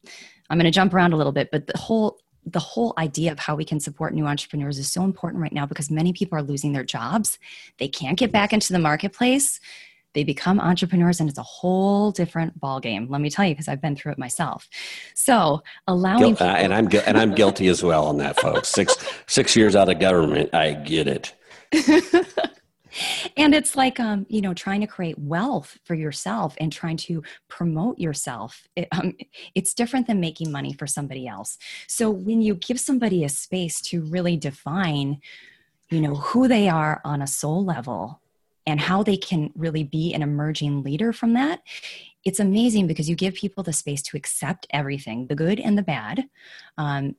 I'm 0.50 0.58
going 0.58 0.66
to 0.66 0.72
jump 0.72 0.94
around 0.94 1.14
a 1.14 1.18
little 1.18 1.32
bit, 1.32 1.50
but 1.52 1.68
the 1.68 1.78
whole 1.78 2.20
the 2.48 2.60
whole 2.60 2.94
idea 3.00 3.32
of 3.32 3.40
how 3.40 3.56
we 3.56 3.66
can 3.66 3.80
support 3.80 4.14
new 4.14 4.28
entrepreneurs 4.28 4.78
is 4.78 4.92
so 4.92 5.04
important 5.04 5.42
right 5.42 5.52
now 5.52 5.66
because 5.66 5.90
many 5.90 6.14
people 6.14 6.38
are 6.38 6.44
losing 6.44 6.74
their 6.74 6.84
jobs. 6.84 7.40
They 7.80 7.88
can't 7.88 8.20
get 8.20 8.32
back 8.32 8.54
into 8.54 8.72
the 8.72 8.78
marketplace 8.78 9.60
they 10.16 10.24
become 10.24 10.60
entrepreneurs 10.60 11.20
and 11.20 11.30
it's 11.30 11.38
a 11.38 11.44
whole 11.44 12.12
different 12.12 12.60
ballgame 12.60 13.08
let 13.10 13.22
me 13.22 13.30
tell 13.30 13.46
you 13.46 13.54
because 13.54 13.68
i've 13.68 13.82
been 13.82 13.96
through 13.96 14.14
it 14.14 14.18
myself. 14.18 14.68
So 15.14 15.62
allowing 15.88 16.34
people- 16.34 16.48
uh, 16.48 16.56
and 16.56 16.74
i'm 16.74 16.90
and 17.06 17.18
i'm 17.18 17.36
guilty 17.36 17.68
as 17.68 17.84
well 17.84 18.08
on 18.08 18.18
that 18.18 18.40
folks. 18.40 18.70
Six 18.70 18.96
six 19.28 19.56
years 19.56 19.76
out 19.76 19.90
of 19.90 20.00
government 20.00 20.50
i 20.54 20.74
get 20.74 21.08
it. 21.08 21.36
And 23.36 23.54
it's 23.54 23.76
like 23.76 24.00
um, 24.00 24.26
you 24.30 24.40
know 24.40 24.54
trying 24.54 24.80
to 24.80 24.88
create 24.88 25.20
wealth 25.20 25.78
for 25.84 25.96
yourself 25.96 26.56
and 26.62 26.72
trying 26.72 26.96
to 26.98 27.24
promote 27.50 28.00
yourself 28.00 28.70
it, 28.78 28.88
um, 28.94 29.14
it's 29.54 29.74
different 29.74 30.08
than 30.08 30.22
making 30.22 30.50
money 30.50 30.72
for 30.72 30.88
somebody 30.88 31.28
else. 31.28 31.58
So 31.88 32.10
when 32.10 32.42
you 32.42 32.56
give 32.56 32.80
somebody 32.80 33.26
a 33.26 33.30
space 33.30 33.82
to 33.90 34.02
really 34.02 34.38
define 34.38 35.20
you 35.90 36.02
know 36.02 36.16
who 36.16 36.48
they 36.48 36.70
are 36.70 37.02
on 37.04 37.22
a 37.22 37.28
soul 37.28 37.64
level 37.64 38.22
and 38.68 38.80
how 38.80 39.04
they 39.04 39.18
can 39.18 39.52
really 39.56 39.84
be 39.84 40.14
an 40.14 40.22
emerging 40.22 40.84
leader 40.84 41.14
from 41.14 41.34
that 41.34 41.62
it's 42.26 42.40
amazing 42.40 42.88
because 42.88 43.08
you 43.08 43.16
give 43.16 43.36
people 43.36 43.64
the 43.64 43.72
space 43.72 44.02
to 44.02 44.18
accept 44.18 44.66
everything 44.72 45.28
the 45.28 45.36
good 45.36 45.60
and 45.60 45.78
the 45.78 45.84
bad. 45.84 46.28
Um, 46.78 47.16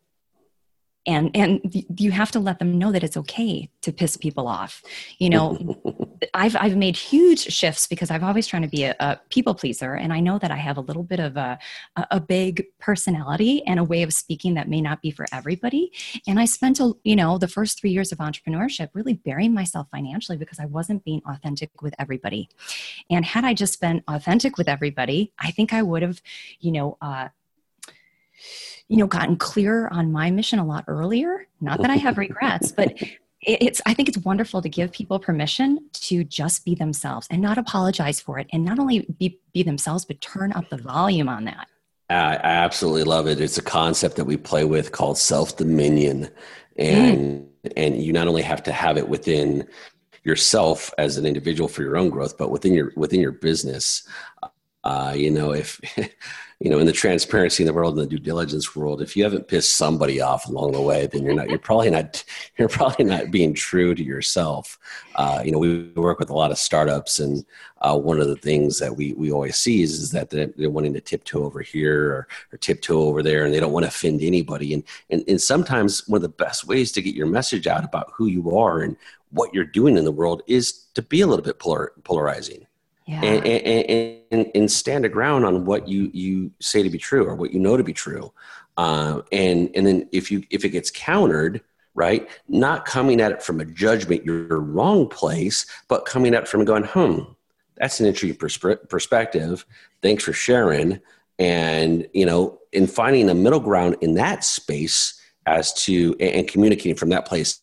and 1.06 1.34
and 1.34 1.60
you 1.98 2.10
have 2.10 2.30
to 2.32 2.40
let 2.40 2.58
them 2.58 2.78
know 2.78 2.92
that 2.92 3.04
it's 3.04 3.16
okay 3.16 3.70
to 3.82 3.92
piss 3.92 4.16
people 4.16 4.48
off. 4.48 4.82
You 5.18 5.30
know 5.30 5.82
i've 6.34 6.56
i've 6.56 6.76
made 6.76 6.96
huge 6.96 7.40
shifts 7.40 7.86
because 7.86 8.10
i've 8.10 8.22
always 8.22 8.46
trying 8.46 8.62
to 8.62 8.68
be 8.68 8.84
a, 8.84 8.94
a, 9.00 9.20
people 9.30 9.54
pleaser 9.54 9.94
and 9.94 10.12
i 10.12 10.20
know 10.20 10.38
that 10.38 10.50
i 10.50 10.56
have 10.56 10.76
a 10.76 10.80
little 10.80 11.02
bit 11.02 11.20
of 11.20 11.36
a 11.36 11.58
a 12.10 12.20
big 12.20 12.64
personality 12.78 13.64
and 13.66 13.78
a 13.78 13.84
way 13.84 14.02
of 14.02 14.12
speaking 14.12 14.54
that 14.54 14.68
may 14.68 14.80
not 14.80 15.02
be 15.02 15.10
for 15.10 15.26
everybody. 15.32 15.92
And 16.26 16.38
i 16.38 16.44
spent 16.44 16.80
a 16.80 16.92
you 17.04 17.16
know 17.16 17.38
the 17.38 17.48
first 17.48 17.80
3 17.80 17.90
years 17.90 18.12
of 18.12 18.18
entrepreneurship 18.18 18.90
really 18.94 19.14
burying 19.14 19.54
myself 19.54 19.88
financially 19.90 20.38
because 20.38 20.58
i 20.58 20.66
wasn't 20.66 21.04
being 21.04 21.22
authentic 21.28 21.82
with 21.82 21.94
everybody. 21.98 22.48
And 23.10 23.24
had 23.24 23.44
i 23.44 23.54
just 23.54 23.80
been 23.80 24.02
authentic 24.08 24.56
with 24.56 24.68
everybody 24.68 25.32
i 25.38 25.50
think 25.50 25.72
i 25.72 25.82
would 25.82 26.02
have 26.02 26.20
you 26.60 26.72
know 26.72 26.96
uh, 27.00 27.28
you 28.88 28.96
know 28.96 29.06
gotten 29.06 29.36
clearer 29.36 29.92
on 29.92 30.12
my 30.12 30.30
mission 30.30 30.58
a 30.58 30.64
lot 30.64 30.84
earlier. 30.86 31.46
Not 31.60 31.80
that 31.80 31.90
i 31.90 31.96
have 31.96 32.18
regrets 32.18 32.70
but 32.72 32.94
it's 33.46 33.80
i 33.86 33.94
think 33.94 34.08
it's 34.08 34.18
wonderful 34.18 34.60
to 34.60 34.68
give 34.68 34.92
people 34.92 35.18
permission 35.18 35.78
to 35.92 36.24
just 36.24 36.64
be 36.64 36.74
themselves 36.74 37.26
and 37.30 37.40
not 37.40 37.58
apologize 37.58 38.20
for 38.20 38.38
it 38.38 38.46
and 38.52 38.64
not 38.64 38.78
only 38.78 39.00
be, 39.18 39.38
be 39.52 39.62
themselves 39.62 40.04
but 40.04 40.20
turn 40.20 40.52
up 40.52 40.68
the 40.68 40.76
volume 40.76 41.28
on 41.28 41.44
that. 41.44 41.68
I, 42.08 42.36
I 42.36 42.50
absolutely 42.64 43.04
love 43.04 43.26
it. 43.26 43.40
It's 43.40 43.58
a 43.58 43.62
concept 43.62 44.16
that 44.16 44.24
we 44.24 44.36
play 44.36 44.64
with 44.64 44.92
called 44.92 45.18
self-dominion. 45.18 46.28
And 46.78 47.18
mm. 47.64 47.72
and 47.76 48.02
you 48.02 48.12
not 48.12 48.28
only 48.28 48.42
have 48.42 48.62
to 48.64 48.72
have 48.72 48.96
it 48.96 49.08
within 49.08 49.66
yourself 50.22 50.92
as 50.98 51.16
an 51.16 51.26
individual 51.26 51.68
for 51.68 51.82
your 51.82 51.96
own 51.96 52.10
growth 52.10 52.36
but 52.36 52.50
within 52.50 52.74
your 52.74 52.92
within 52.96 53.20
your 53.20 53.32
business. 53.32 54.06
Uh, 54.84 55.14
you 55.16 55.30
know 55.30 55.52
if 55.52 55.80
you 56.60 56.70
know, 56.70 56.78
in 56.78 56.86
the 56.86 56.92
transparency 56.92 57.62
in 57.62 57.66
the 57.66 57.72
world, 57.74 57.98
in 57.98 58.00
the 58.00 58.08
due 58.08 58.18
diligence 58.18 58.74
world, 58.74 59.02
if 59.02 59.14
you 59.14 59.22
haven't 59.22 59.46
pissed 59.46 59.76
somebody 59.76 60.22
off 60.22 60.46
along 60.46 60.72
the 60.72 60.80
way, 60.80 61.06
then 61.06 61.22
you're 61.22 61.34
not, 61.34 61.50
you're 61.50 61.58
probably 61.58 61.90
not, 61.90 62.24
you're 62.58 62.68
probably 62.68 63.04
not 63.04 63.30
being 63.30 63.52
true 63.52 63.94
to 63.94 64.02
yourself. 64.02 64.78
Uh, 65.16 65.42
you 65.44 65.52
know, 65.52 65.58
we 65.58 65.90
work 65.96 66.18
with 66.18 66.30
a 66.30 66.34
lot 66.34 66.50
of 66.50 66.58
startups, 66.58 67.18
and 67.18 67.44
uh, 67.82 67.96
one 67.96 68.20
of 68.20 68.28
the 68.28 68.36
things 68.36 68.78
that 68.78 68.96
we 68.96 69.12
we 69.14 69.30
always 69.30 69.56
see 69.56 69.82
is, 69.82 69.92
is 69.92 70.10
that 70.12 70.30
they're, 70.30 70.50
they're 70.56 70.70
wanting 70.70 70.94
to 70.94 71.00
tiptoe 71.00 71.44
over 71.44 71.60
here 71.60 72.10
or, 72.10 72.28
or 72.52 72.58
tiptoe 72.58 73.02
over 73.02 73.22
there, 73.22 73.44
and 73.44 73.52
they 73.52 73.60
don't 73.60 73.72
want 73.72 73.84
to 73.84 73.88
offend 73.88 74.22
anybody. 74.22 74.72
And, 74.72 74.82
and 75.10 75.24
and 75.28 75.40
sometimes 75.40 76.08
one 76.08 76.18
of 76.18 76.22
the 76.22 76.28
best 76.30 76.66
ways 76.66 76.90
to 76.92 77.02
get 77.02 77.14
your 77.14 77.26
message 77.26 77.66
out 77.66 77.84
about 77.84 78.12
who 78.14 78.26
you 78.26 78.56
are 78.56 78.80
and 78.80 78.96
what 79.30 79.52
you're 79.52 79.64
doing 79.64 79.98
in 79.98 80.04
the 80.04 80.12
world 80.12 80.42
is 80.46 80.86
to 80.94 81.02
be 81.02 81.20
a 81.20 81.26
little 81.26 81.44
bit 81.44 81.58
polar, 81.58 81.92
polarizing 82.04 82.65
yeah. 83.06 83.22
and, 83.22 83.46
and, 83.46 84.20
and, 84.30 84.50
and, 84.54 84.70
stand 84.70 85.04
a 85.04 85.08
ground 85.08 85.44
on 85.44 85.64
what 85.64 85.86
you, 85.88 86.10
you 86.12 86.50
say 86.60 86.82
to 86.82 86.90
be 86.90 86.98
true 86.98 87.24
or 87.24 87.36
what 87.36 87.52
you 87.52 87.60
know 87.60 87.76
to 87.76 87.84
be 87.84 87.92
true. 87.92 88.32
Uh, 88.76 89.22
and, 89.32 89.70
and 89.74 89.86
then 89.86 90.08
if 90.12 90.30
you, 90.30 90.42
if 90.50 90.64
it 90.64 90.70
gets 90.70 90.90
countered, 90.90 91.62
right, 91.94 92.28
not 92.48 92.84
coming 92.84 93.20
at 93.20 93.32
it 93.32 93.42
from 93.42 93.60
a 93.60 93.64
judgment, 93.64 94.24
you're 94.24 94.60
wrong 94.60 95.08
place, 95.08 95.66
but 95.88 96.04
coming 96.04 96.34
at 96.34 96.42
it 96.42 96.48
from 96.48 96.64
going, 96.64 96.84
hmm, 96.84 97.20
that's 97.76 98.00
an 98.00 98.06
interesting 98.06 98.36
persp- 98.36 98.88
perspective. 98.88 99.64
Thanks 100.02 100.24
for 100.24 100.32
sharing. 100.32 101.00
And, 101.38 102.06
you 102.12 102.26
know, 102.26 102.58
in 102.72 102.86
finding 102.86 103.30
a 103.30 103.34
middle 103.34 103.60
ground 103.60 103.96
in 104.00 104.14
that 104.14 104.44
space 104.44 105.20
as 105.46 105.72
to, 105.84 106.16
and 106.18 106.48
communicating 106.48 106.96
from 106.96 107.10
that 107.10 107.26
place 107.26 107.58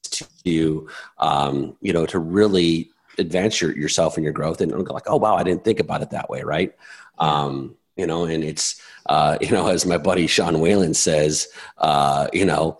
to, 0.45 0.87
um, 1.17 1.75
you 1.81 1.91
know, 1.91 2.05
to 2.05 2.17
really 2.17 2.92
advance 3.17 3.61
your, 3.61 3.75
yourself 3.77 4.17
and 4.17 4.23
your 4.23 4.33
growth 4.33 4.61
and 4.61 4.71
like, 4.89 5.03
oh 5.07 5.17
wow, 5.17 5.35
I 5.35 5.43
didn't 5.43 5.63
think 5.63 5.79
about 5.79 6.01
it 6.01 6.09
that 6.11 6.29
way, 6.29 6.41
right? 6.41 6.75
Um, 7.19 7.75
you 7.95 8.07
know, 8.07 8.25
and 8.25 8.43
it's 8.43 8.81
uh, 9.07 9.37
you 9.41 9.51
know, 9.51 9.67
as 9.67 9.85
my 9.85 9.97
buddy 9.97 10.27
Sean 10.27 10.59
Whalen 10.59 10.93
says, 10.93 11.47
uh, 11.77 12.27
you 12.33 12.45
know, 12.45 12.79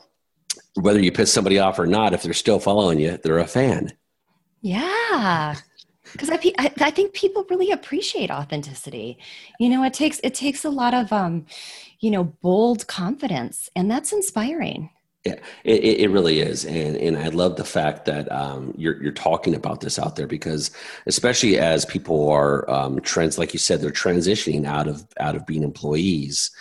whether 0.76 1.00
you 1.00 1.12
piss 1.12 1.32
somebody 1.32 1.60
off 1.60 1.80
or 1.80 1.86
not, 1.86 2.14
if 2.14 2.24
they're 2.24 2.34
still 2.34 2.60
following 2.60 3.00
you, 3.00 3.18
they're 3.18 3.40
a 3.40 3.48
fan. 3.48 3.92
Yeah. 4.62 5.56
Because 6.12 6.30
I, 6.30 6.40
I, 6.58 6.72
I 6.80 6.92
think 6.92 7.14
people 7.14 7.46
really 7.50 7.72
appreciate 7.72 8.32
authenticity. 8.32 9.18
You 9.60 9.70
know, 9.70 9.84
it 9.84 9.94
takes 9.94 10.20
it 10.24 10.34
takes 10.34 10.64
a 10.64 10.70
lot 10.70 10.94
of 10.94 11.12
um, 11.12 11.46
you 12.00 12.12
know, 12.12 12.24
bold 12.24 12.86
confidence, 12.88 13.70
and 13.76 13.90
that's 13.90 14.12
inspiring. 14.12 14.90
Yeah, 15.26 15.36
it, 15.64 16.02
it 16.02 16.10
really 16.10 16.42
is, 16.42 16.66
and 16.66 16.98
and 16.98 17.18
I 17.18 17.30
love 17.30 17.56
the 17.56 17.64
fact 17.64 18.04
that 18.06 18.30
um, 18.30 18.74
you're 18.78 19.02
you're 19.02 19.14
talking 19.14 19.56
about 19.56 19.80
this 19.80 19.98
out 19.98 20.18
there 20.18 20.28
because, 20.28 20.72
especially 21.06 21.58
as 21.58 21.86
people 21.86 22.30
are 22.30 22.70
um, 22.70 23.00
trends, 23.00 23.38
like 23.38 23.54
you 23.54 23.60
said, 23.60 23.80
they're 23.80 23.90
transitioning 23.92 24.66
out 24.66 24.90
of 24.90 25.08
out 25.22 25.38
of 25.38 25.46
being 25.46 25.64
employees, 25.64 26.52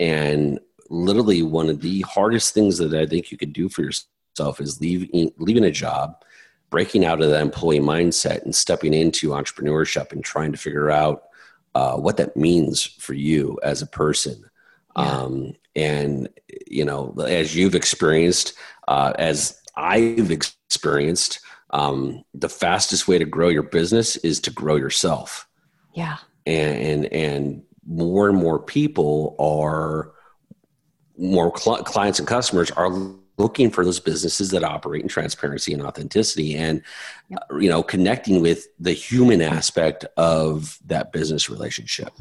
and 0.00 0.60
literally 0.90 1.40
one 1.42 1.70
of 1.70 1.80
the 1.80 2.02
hardest 2.02 2.52
things 2.52 2.76
that 2.76 2.92
I 2.92 3.06
think 3.06 3.32
you 3.32 3.38
could 3.38 3.54
do 3.54 3.70
for 3.70 3.82
yourself 3.82 4.60
is 4.60 4.78
leaving 4.82 5.32
leaving 5.38 5.64
a 5.64 5.70
job, 5.70 6.22
breaking 6.68 7.06
out 7.06 7.22
of 7.22 7.30
that 7.30 7.40
employee 7.40 7.80
mindset, 7.80 8.42
and 8.42 8.54
stepping 8.54 8.92
into 8.92 9.30
entrepreneurship 9.30 10.12
and 10.12 10.22
trying 10.22 10.52
to 10.52 10.58
figure 10.58 10.90
out 10.90 11.22
uh, 11.74 11.96
what 11.96 12.18
that 12.18 12.36
means 12.36 12.82
for 12.82 13.14
you 13.14 13.58
as 13.62 13.80
a 13.80 13.86
person. 13.86 14.49
Yeah. 14.96 15.02
Um, 15.02 15.54
and 15.76 16.28
you 16.66 16.84
know 16.84 17.14
as 17.26 17.54
you've 17.54 17.74
experienced 17.74 18.54
uh, 18.88 19.12
as 19.18 19.60
i've 19.76 20.30
experienced 20.30 21.40
um, 21.72 22.24
the 22.34 22.48
fastest 22.48 23.06
way 23.06 23.18
to 23.18 23.24
grow 23.24 23.48
your 23.48 23.62
business 23.62 24.16
is 24.16 24.40
to 24.40 24.50
grow 24.50 24.76
yourself 24.76 25.46
yeah 25.94 26.18
and 26.46 26.76
and, 26.76 27.12
and 27.12 27.62
more 27.86 28.28
and 28.28 28.38
more 28.38 28.58
people 28.58 29.36
are 29.38 30.12
more 31.16 31.56
cl- 31.56 31.82
clients 31.84 32.18
and 32.18 32.26
customers 32.26 32.70
are 32.72 32.90
looking 33.38 33.70
for 33.70 33.84
those 33.84 34.00
businesses 34.00 34.50
that 34.50 34.64
operate 34.64 35.02
in 35.02 35.08
transparency 35.08 35.72
and 35.72 35.82
authenticity 35.82 36.56
and 36.56 36.82
yep. 37.28 37.40
uh, 37.50 37.56
you 37.56 37.68
know 37.68 37.82
connecting 37.82 38.40
with 38.40 38.66
the 38.80 38.92
human 38.92 39.40
aspect 39.40 40.04
of 40.16 40.78
that 40.84 41.12
business 41.12 41.48
relationship 41.48 42.12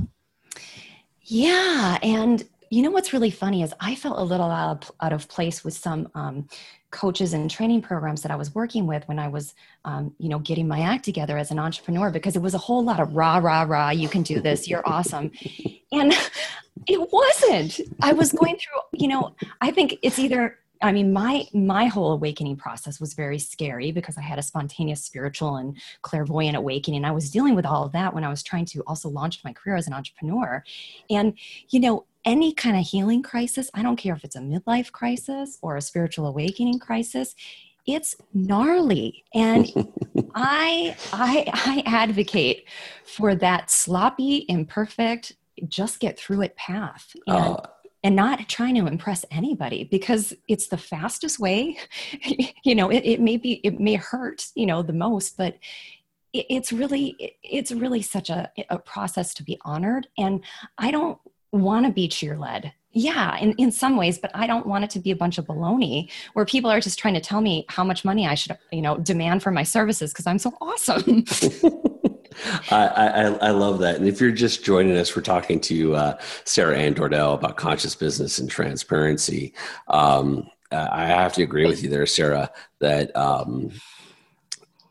yeah 1.24 1.98
and 2.04 2.48
you 2.70 2.82
know 2.82 2.92
what's 2.92 3.14
really 3.14 3.32
funny 3.32 3.64
is 3.64 3.74
I 3.80 3.96
felt 3.96 4.20
a 4.20 4.24
little 4.24 4.50
out 4.50 4.84
of, 4.84 4.92
out 5.02 5.14
of 5.14 5.28
place 5.28 5.64
with 5.64 5.74
some 5.74 6.10
um, 6.16 6.48
coaches 6.92 7.34
and 7.34 7.50
training 7.50 7.82
programs 7.82 8.22
that 8.22 8.32
I 8.32 8.36
was 8.36 8.54
working 8.56 8.88
with 8.88 9.08
when 9.08 9.20
I 9.20 9.28
was, 9.28 9.54
um, 9.86 10.14
you 10.18 10.30
know, 10.30 10.40
getting 10.40 10.68
my 10.68 10.82
act 10.82 11.06
together 11.06 11.38
as 11.38 11.52
an 11.52 11.60
entrepreneur 11.60 12.12
because 12.12 12.36
it 12.36 12.42
was 12.42 12.54
a 12.54 12.60
whole 12.60 12.84
lot 12.84 13.00
of 13.00 13.16
rah, 13.16 13.38
rah, 13.38 13.64
rah, 13.64 13.90
you 13.90 14.10
can 14.10 14.24
do 14.24 14.40
this, 14.40 14.68
you're 14.68 14.88
awesome. 14.88 15.32
And 15.92 16.14
it 16.88 17.12
wasn't. 17.12 17.82
I 18.02 18.14
was 18.14 18.32
going 18.32 18.58
through, 18.58 19.00
you 19.00 19.08
know, 19.08 19.36
I 19.62 19.72
think 19.72 19.98
it's 20.02 20.20
either 20.20 20.58
I 20.82 20.94
mean, 20.94 21.12
my 21.12 21.46
my 21.54 21.86
whole 21.86 22.14
awakening 22.14 22.56
process 22.56 23.02
was 23.02 23.14
very 23.14 23.38
scary 23.38 23.92
because 23.92 24.18
I 24.18 24.22
had 24.22 24.40
a 24.40 24.44
spontaneous 24.44 25.04
spiritual 25.04 25.58
and 25.58 25.78
clairvoyant 26.04 26.56
awakening. 26.56 27.04
I 27.04 27.12
was 27.12 27.30
dealing 27.30 27.56
with 27.56 27.66
all 27.66 27.84
of 27.84 27.92
that 27.92 28.14
when 28.14 28.24
I 28.24 28.30
was 28.30 28.44
trying 28.44 28.66
to 28.66 28.82
also 28.88 29.10
launch 29.10 29.44
my 29.44 29.52
career 29.52 29.76
as 29.76 29.88
an 29.88 29.94
entrepreneur. 29.94 30.64
And 31.10 31.38
you 31.70 31.82
know, 31.82 32.06
any 32.26 32.54
kind 32.54 32.78
of 32.78 32.86
healing 32.86 33.24
crisis, 33.24 33.70
I 33.74 33.84
don't 33.84 33.96
care 33.96 34.16
if 34.16 34.24
it's 34.24 34.36
a 34.36 34.40
midlife 34.40 34.92
crisis 34.92 35.58
or 35.62 35.78
a 35.78 35.82
spiritual 35.82 36.28
awakening 36.28 36.80
crisis, 36.80 37.36
it's 37.86 38.16
gnarly. 38.34 39.24
And 39.34 39.68
I 40.36 40.96
I 41.14 41.46
I 41.54 41.84
advocate 41.86 42.66
for 43.06 43.36
that 43.36 43.72
sloppy, 43.72 44.46
imperfect, 44.48 45.34
just 45.68 46.00
get 46.00 46.20
through 46.20 46.42
it 46.42 46.56
path. 46.56 47.16
And, 47.28 47.38
uh, 47.38 47.58
and 48.02 48.16
not 48.16 48.48
trying 48.48 48.76
to 48.76 48.88
impress 48.88 49.26
anybody 49.30 49.84
because 49.84 50.34
it's 50.48 50.68
the 50.68 50.78
fastest 50.78 51.38
way 51.38 51.78
you 52.64 52.74
know 52.74 52.90
it, 52.90 53.04
it 53.04 53.20
may 53.20 53.36
be 53.36 53.60
it 53.66 53.78
may 53.78 53.96
hurt 53.96 54.48
you 54.56 54.66
know 54.66 54.82
the 54.82 54.94
most 54.94 55.36
but 55.36 55.58
it's 56.32 56.72
really 56.72 57.36
it's 57.44 57.72
really 57.72 58.02
such 58.02 58.30
a, 58.30 58.50
a 58.70 58.78
process 58.80 59.34
to 59.34 59.44
be 59.44 59.58
honored 59.66 60.08
and 60.18 60.44
i 60.78 60.92
don't 60.92 61.18
want 61.52 61.86
to 61.86 61.92
be 61.92 62.08
cheer 62.08 62.38
led 62.38 62.74
yeah 62.92 63.38
in, 63.38 63.54
in 63.54 63.72
some 63.72 63.96
ways 63.98 64.18
but 64.18 64.32
i 64.34 64.48
don't 64.48 64.66
want 64.66 64.84
it 64.84 64.90
to 64.90 65.00
be 65.00 65.12
a 65.12 65.16
bunch 65.16 65.38
of 65.38 65.46
baloney 65.46 66.10
where 66.34 66.46
people 66.46 66.72
are 66.72 66.80
just 66.80 66.98
trying 66.98 67.14
to 67.14 67.20
tell 67.20 67.42
me 67.42 67.66
how 67.70 67.84
much 67.84 68.04
money 68.04 68.28
i 68.28 68.36
should 68.36 68.58
you 68.72 68.82
know 68.82 68.98
demand 68.98 69.44
for 69.44 69.52
my 69.52 69.64
services 69.64 70.12
because 70.12 70.28
i'm 70.28 70.40
so 70.40 70.52
awesome 70.62 71.24
I, 72.72 72.86
I, 72.86 73.22
I, 73.48 73.50
love 73.52 73.80
that. 73.80 73.98
And 73.98 74.08
if 74.08 74.22
you're 74.22 74.32
just 74.32 74.64
joining 74.64 74.96
us, 74.96 75.14
we're 75.14 75.22
talking 75.22 75.60
to 75.62 75.96
uh, 75.96 76.18
Sarah 76.46 76.78
Ann 76.78 76.96
Dordell 76.96 77.34
about 77.34 77.58
conscious 77.58 77.96
business 77.96 78.40
and 78.40 78.50
transparency. 78.50 79.54
Um, 79.90 80.48
I 80.72 81.06
have 81.06 81.34
to 81.34 81.44
agree 81.44 81.66
with 81.66 81.84
you 81.84 81.90
there, 81.90 82.06
Sarah, 82.06 82.50
that 82.80 83.14
um, 83.16 83.72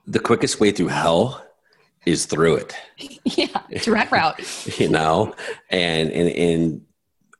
the 0.07 0.19
quickest 0.19 0.61
way 0.61 0.73
through 0.73 0.89
hell 0.89 1.48
is 2.09 2.27
through 2.27 2.57
it. 2.57 2.75
Yeah, 3.25 3.61
direct 3.83 4.11
route. 4.11 4.41
you 4.81 4.89
know, 4.89 5.35
and, 5.71 6.11
and, 6.11 6.29
and 6.31 6.87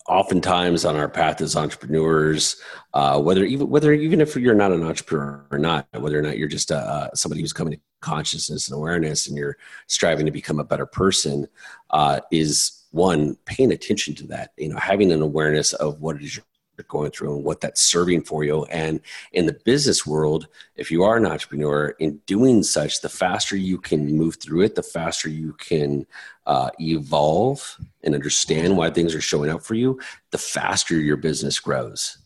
oftentimes 0.07 0.85
on 0.85 0.97
our 0.97 1.09
path 1.09 1.41
as 1.41 1.57
entrepreneurs, 1.57 2.61
uh, 2.95 3.21
whether 3.21 3.45
even 3.45 3.69
whether 3.69 3.93
even 3.93 4.21
if 4.21 4.37
you're 4.37 4.55
not 4.55 4.71
an 4.71 4.85
entrepreneur 4.85 5.45
or 5.51 5.59
not, 5.59 5.87
whether 5.99 6.19
or 6.19 6.23
not 6.23 6.39
you're 6.39 6.47
just 6.47 6.71
uh, 6.71 7.09
somebody 7.15 7.41
who's 7.41 7.53
coming 7.53 7.73
to 7.73 7.81
consciousness 8.01 8.69
and 8.69 8.77
awareness, 8.77 9.27
and 9.27 9.37
you're 9.37 9.57
striving 9.87 10.27
to 10.27 10.33
become 10.33 10.61
a 10.61 10.65
better 10.65 10.87
person, 10.87 11.49
uh, 11.91 12.21
is 12.31 12.85
one 12.91 13.37
paying 13.47 13.73
attention 13.73 14.15
to 14.17 14.27
that. 14.27 14.53
You 14.57 14.69
know, 14.69 14.79
having 14.79 15.11
an 15.11 15.23
awareness 15.23 15.73
of 15.73 16.01
what 16.01 16.17
it 16.17 16.23
is 16.23 16.37
you're 16.37 16.45
going 16.87 17.11
through 17.11 17.35
and 17.35 17.45
what 17.45 17.61
that's 17.61 17.81
serving 17.81 18.23
for 18.23 18.45
you. 18.45 18.65
And 18.67 19.01
in 19.33 19.47
the 19.47 19.59
business 19.65 20.07
world, 20.07 20.47
if 20.77 20.91
you 20.91 21.03
are 21.03 21.17
an 21.17 21.27
entrepreneur, 21.27 21.89
in 21.99 22.21
doing 22.27 22.63
such, 22.63 23.01
the 23.01 23.09
faster 23.09 23.57
you 23.57 23.79
can 23.79 24.17
move 24.17 24.37
through 24.37 24.63
it, 24.63 24.75
the 24.75 24.83
faster 24.83 25.29
you 25.29 25.55
can 25.55 26.07
uh, 26.47 26.71
evolve 26.81 27.77
and 28.03 28.15
understand 28.15 28.77
why 28.77 28.91
things 28.91 29.15
are 29.15 29.21
showing 29.21 29.51
up 29.51 29.63
for 29.63 29.75
you, 29.75 29.99
the 30.31 30.39
faster 30.39 30.95
your 30.95 31.17
business 31.17 31.59
grows. 31.59 32.19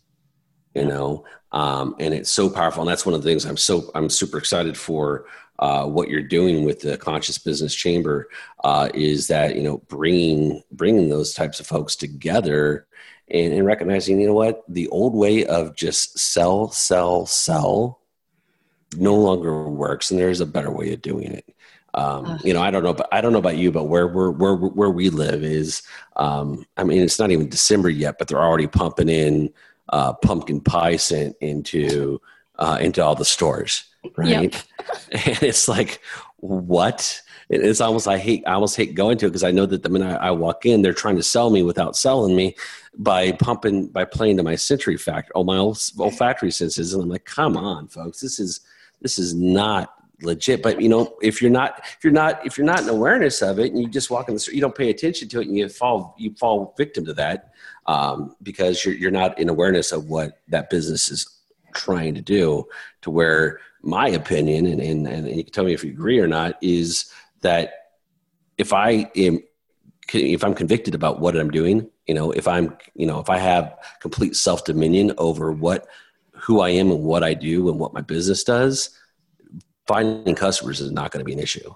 You 0.75 0.87
know, 0.87 1.25
um, 1.53 1.95
and 1.99 2.15
it's 2.15 2.31
so 2.31 2.49
powerful, 2.49 2.83
and 2.83 2.91
that's 2.91 3.05
one 3.05 3.15
of 3.15 3.23
the 3.23 3.29
things 3.29 3.45
I'm 3.45 3.59
so 3.59 3.91
I'm 3.95 4.09
super 4.09 4.39
excited 4.39 4.77
for. 4.77 5.27
Uh, 5.59 5.87
what 5.87 6.09
you're 6.09 6.23
doing 6.23 6.65
with 6.65 6.81
the 6.81 6.97
conscious 6.97 7.39
business 7.39 7.75
chamber 7.75 8.29
uh, 8.65 8.89
is 8.95 9.29
that 9.29 9.55
you 9.55 9.63
know 9.63 9.79
bringing 9.89 10.63
bringing 10.73 11.09
those 11.09 11.35
types 11.35 11.61
of 11.61 11.67
folks 11.67 11.95
together 11.95 12.87
and, 13.31 13.53
and 13.53 13.67
recognizing, 13.67 14.21
you 14.21 14.29
know 14.29 14.35
what, 14.35 14.63
the 14.69 14.89
old 14.89 15.15
way 15.15 15.45
of 15.47 15.75
just 15.77 16.19
sell, 16.19 16.71
sell, 16.71 17.27
sell 17.27 18.01
no 18.97 19.15
longer 19.15 19.69
works, 19.69 20.11
and 20.11 20.21
there's 20.21 20.41
a 20.41 20.47
better 20.47 20.71
way 20.71 20.93
of 20.93 21.03
doing 21.03 21.33
it. 21.33 21.47
Um, 21.95 22.39
you 22.43 22.55
know, 22.55 22.63
I 22.63 22.71
don't 22.71 22.83
know, 22.83 22.95
but 22.95 23.09
I 23.13 23.21
don't 23.21 23.33
know 23.33 23.39
about 23.39 23.59
you, 23.59 23.71
but 23.71 23.85
where 23.85 24.09
we're 24.09 24.31
where 24.31 24.55
where 24.55 24.91
we 24.91 25.11
live 25.11 25.43
is, 25.43 25.83
um, 26.17 26.65
I 26.77 26.85
mean, 26.85 27.03
it's 27.03 27.19
not 27.19 27.31
even 27.31 27.51
December 27.51 27.91
yet, 27.91 28.17
but 28.19 28.29
they're 28.29 28.43
already 28.43 28.67
pumping 28.67 29.11
in 29.11 29.53
uh, 29.91 30.15
pumpkin 30.15 30.61
pie 30.61 30.97
scent 30.97 31.37
into 31.41 32.21
uh, 32.59 32.79
into 32.81 33.05
all 33.05 33.15
the 33.15 33.27
stores, 33.27 33.85
right? 34.17 34.55
Yep. 34.55 34.55
and 35.27 35.43
it's 35.43 35.69
like, 35.69 36.01
what? 36.39 37.21
It's 37.53 37.83
almost 37.83 38.09
I 38.09 38.17
hate 38.17 38.43
I 38.47 38.55
almost 38.55 38.77
hate 38.77 38.95
going 38.95 39.19
to 39.19 39.27
it 39.27 39.29
because 39.29 39.45
I 39.45 39.51
know 39.51 39.67
that 39.67 39.83
the 39.83 39.91
minute 39.91 40.19
I 40.21 40.31
walk 40.31 40.65
in, 40.65 40.81
they're 40.81 40.95
trying 40.95 41.17
to 41.17 41.23
sell 41.23 41.51
me 41.51 41.63
without 41.63 41.97
selling 41.97 42.35
me, 42.35 42.57
by 42.97 43.33
pumping 43.33 43.89
by 43.89 44.07
playing 44.07 44.39
to 44.39 44.43
my 44.43 44.55
sensory 44.57 44.97
factor 44.97 45.33
oh 45.35 45.45
my 45.45 45.57
olfactory 45.57 46.51
senses. 46.51 46.95
And 46.95 47.03
i'm 47.03 47.09
like 47.09 47.27
come 47.27 47.57
on 47.57 47.89
folks. 47.89 48.21
This 48.21 48.41
is 48.41 48.61
this 49.03 49.19
is 49.19 49.35
not 49.35 49.95
legit. 50.23 50.63
But 50.63 50.81
you 50.81 50.89
know 50.89 51.15
if 51.21 51.43
you're 51.43 51.51
not 51.51 51.81
if 51.85 51.99
you're 52.03 52.13
not 52.13 52.45
if 52.47 52.57
you're 52.57 52.67
not 52.67 52.81
in 52.81 52.89
awareness 52.89 53.43
of 53.43 53.59
it 53.59 53.71
and 53.71 53.81
you 53.81 53.87
just 53.87 54.11
walk 54.11 54.29
in 54.29 54.35
the 54.35 54.41
street 54.41 54.55
you 54.55 54.63
don't 54.63 54.75
pay 54.75 54.89
attention 54.89 55.29
to 55.29 55.41
it 55.41 55.47
and 55.47 55.57
you 55.57 55.69
fall 55.69 56.15
you 56.19 56.35
fall 56.35 56.75
victim 56.79 57.05
to 57.05 57.13
that 57.15 57.53
um, 57.87 58.35
because 58.43 58.85
you're, 58.85 58.95
you're 58.95 59.11
not 59.11 59.39
in 59.39 59.49
awareness 59.49 59.93
of 59.93 60.09
what 60.09 60.41
that 60.49 60.71
business 60.71 61.11
is 61.11 61.29
trying 61.75 62.15
to 62.15 62.23
do 62.23 62.65
to 63.03 63.11
where 63.11 63.61
my 63.83 64.09
opinion 64.09 64.67
and, 64.67 64.81
and, 64.81 65.09
and 65.09 65.29
you 65.29 65.43
can 65.45 65.53
tell 65.53 65.65
me 65.65 65.73
if 65.73 65.83
you 65.83 65.91
agree 65.91 66.21
or 66.21 66.29
not 66.29 66.57
is 66.63 67.11
that 67.43 67.75
if 68.59 68.73
i 68.73 69.11
am 69.17 69.41
if 70.13 70.45
i'm 70.45 70.55
convicted 70.55 70.95
about 70.95 71.21
what 71.21 71.37
i'm 71.37 71.51
doing 71.51 71.89
you 72.07 72.15
know 72.15 72.33
if 72.33 72.49
i'm 72.49 72.77
you 72.95 73.07
know 73.07 73.21
if 73.21 73.31
i 73.31 73.39
have 73.39 73.77
complete 74.01 74.35
self 74.35 74.65
dominion 74.65 75.13
over 75.19 75.53
what 75.53 75.87
who 76.33 76.61
i 76.61 76.69
am 76.69 76.91
and 76.91 77.03
what 77.03 77.23
i 77.23 77.35
do 77.35 77.69
and 77.69 77.79
what 77.79 77.95
my 77.95 78.01
business 78.01 78.43
does 78.43 78.99
finding 79.87 80.35
customers 80.35 80.81
is 80.81 80.91
not 80.91 81.11
going 81.11 81.21
to 81.21 81.25
be 81.25 81.33
an 81.33 81.39
issue. 81.39 81.73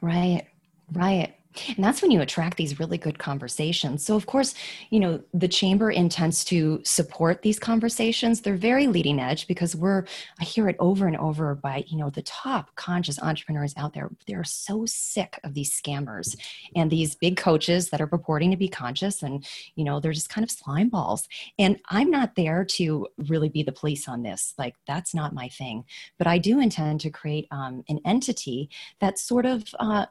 Right 0.00 0.46
right 0.92 1.35
and 1.76 1.84
that's 1.84 2.02
when 2.02 2.10
you 2.10 2.20
attract 2.20 2.56
these 2.56 2.78
really 2.78 2.98
good 2.98 3.18
conversations. 3.18 4.04
So, 4.04 4.16
of 4.16 4.26
course, 4.26 4.54
you 4.90 5.00
know, 5.00 5.20
the 5.34 5.48
chamber 5.48 5.90
intends 5.90 6.44
to 6.46 6.80
support 6.84 7.42
these 7.42 7.58
conversations. 7.58 8.40
They're 8.40 8.56
very 8.56 8.86
leading 8.86 9.20
edge 9.20 9.46
because 9.46 9.74
we're, 9.74 10.04
I 10.40 10.44
hear 10.44 10.68
it 10.68 10.76
over 10.78 11.06
and 11.06 11.16
over 11.16 11.54
by, 11.54 11.84
you 11.86 11.96
know, 11.96 12.10
the 12.10 12.22
top 12.22 12.74
conscious 12.74 13.20
entrepreneurs 13.20 13.74
out 13.76 13.94
there. 13.94 14.10
They're 14.26 14.44
so 14.44 14.84
sick 14.86 15.38
of 15.44 15.54
these 15.54 15.70
scammers 15.70 16.36
and 16.74 16.90
these 16.90 17.14
big 17.14 17.36
coaches 17.36 17.90
that 17.90 18.00
are 18.00 18.06
purporting 18.06 18.50
to 18.50 18.56
be 18.56 18.68
conscious 18.68 19.22
and, 19.22 19.44
you 19.74 19.84
know, 19.84 20.00
they're 20.00 20.12
just 20.12 20.28
kind 20.28 20.44
of 20.44 20.50
slime 20.50 20.88
balls. 20.88 21.28
And 21.58 21.78
I'm 21.88 22.10
not 22.10 22.34
there 22.34 22.64
to 22.64 23.06
really 23.28 23.48
be 23.48 23.62
the 23.62 23.72
police 23.72 24.08
on 24.08 24.22
this. 24.22 24.54
Like, 24.58 24.74
that's 24.86 25.14
not 25.14 25.34
my 25.34 25.48
thing. 25.48 25.84
But 26.18 26.26
I 26.26 26.38
do 26.38 26.60
intend 26.60 27.00
to 27.00 27.10
create 27.10 27.46
um, 27.50 27.84
an 27.88 28.00
entity 28.04 28.70
that 29.00 29.18
sort 29.18 29.46
of, 29.46 29.64
uh, 29.78 30.06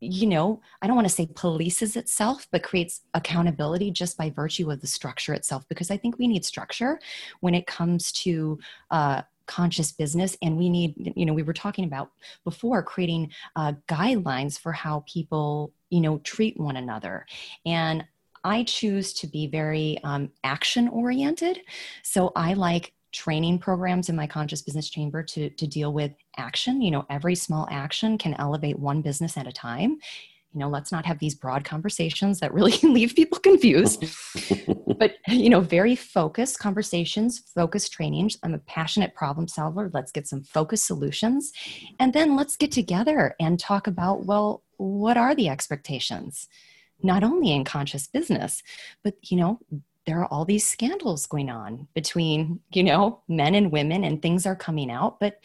you 0.00 0.26
know, 0.26 0.60
I 0.80 0.86
don't 0.86 0.96
want 0.96 1.08
to 1.08 1.14
say 1.14 1.26
polices 1.26 1.96
itself, 1.96 2.46
but 2.50 2.62
creates 2.62 3.02
accountability 3.14 3.90
just 3.90 4.16
by 4.16 4.30
virtue 4.30 4.70
of 4.70 4.80
the 4.80 4.86
structure 4.86 5.34
itself, 5.34 5.64
because 5.68 5.90
I 5.90 5.96
think 5.96 6.18
we 6.18 6.28
need 6.28 6.44
structure 6.44 7.00
when 7.40 7.54
it 7.54 7.66
comes 7.66 8.12
to 8.12 8.58
uh, 8.90 9.22
conscious 9.46 9.92
business. 9.92 10.36
And 10.42 10.56
we 10.56 10.68
need, 10.68 11.12
you 11.16 11.26
know, 11.26 11.32
we 11.32 11.42
were 11.42 11.52
talking 11.52 11.84
about 11.84 12.10
before 12.44 12.82
creating 12.82 13.32
uh, 13.56 13.72
guidelines 13.88 14.58
for 14.58 14.72
how 14.72 15.04
people, 15.06 15.72
you 15.90 16.00
know, 16.00 16.18
treat 16.18 16.58
one 16.60 16.76
another. 16.76 17.26
And 17.66 18.04
I 18.44 18.62
choose 18.62 19.12
to 19.14 19.26
be 19.26 19.48
very 19.48 19.98
um, 20.04 20.30
action 20.44 20.88
oriented. 20.88 21.60
So 22.02 22.30
I 22.36 22.54
like 22.54 22.92
training 23.12 23.58
programs 23.58 24.08
in 24.08 24.16
my 24.16 24.26
conscious 24.26 24.62
business 24.62 24.88
chamber 24.88 25.22
to, 25.22 25.50
to 25.50 25.66
deal 25.66 25.92
with 25.92 26.12
action. 26.36 26.82
You 26.82 26.90
know, 26.90 27.06
every 27.10 27.34
small 27.34 27.66
action 27.70 28.18
can 28.18 28.34
elevate 28.38 28.78
one 28.78 29.02
business 29.02 29.36
at 29.36 29.46
a 29.46 29.52
time. 29.52 29.98
You 30.52 30.60
know, 30.60 30.68
let's 30.68 30.90
not 30.90 31.04
have 31.04 31.18
these 31.18 31.34
broad 31.34 31.64
conversations 31.64 32.40
that 32.40 32.54
really 32.54 32.76
leave 32.82 33.14
people 33.14 33.38
confused. 33.38 34.04
but, 34.98 35.14
you 35.28 35.50
know, 35.50 35.60
very 35.60 35.94
focused 35.94 36.58
conversations, 36.58 37.38
focused 37.54 37.92
trainings. 37.92 38.38
I'm 38.42 38.54
a 38.54 38.58
passionate 38.58 39.14
problem 39.14 39.46
solver. 39.48 39.90
Let's 39.92 40.12
get 40.12 40.26
some 40.26 40.42
focused 40.42 40.86
solutions. 40.86 41.52
And 42.00 42.12
then 42.12 42.34
let's 42.34 42.56
get 42.56 42.72
together 42.72 43.34
and 43.38 43.60
talk 43.60 43.86
about, 43.86 44.24
well, 44.24 44.62
what 44.78 45.16
are 45.16 45.34
the 45.34 45.48
expectations? 45.48 46.48
Not 47.02 47.22
only 47.22 47.52
in 47.52 47.64
conscious 47.64 48.06
business, 48.06 48.62
but, 49.04 49.14
you 49.22 49.36
know, 49.36 49.60
there 50.08 50.20
are 50.20 50.26
all 50.32 50.46
these 50.46 50.66
scandals 50.66 51.26
going 51.26 51.50
on 51.50 51.86
between 51.94 52.60
you 52.72 52.82
know 52.82 53.20
men 53.28 53.54
and 53.54 53.70
women 53.70 54.04
and 54.04 54.22
things 54.22 54.46
are 54.46 54.56
coming 54.56 54.90
out 54.90 55.20
but 55.20 55.38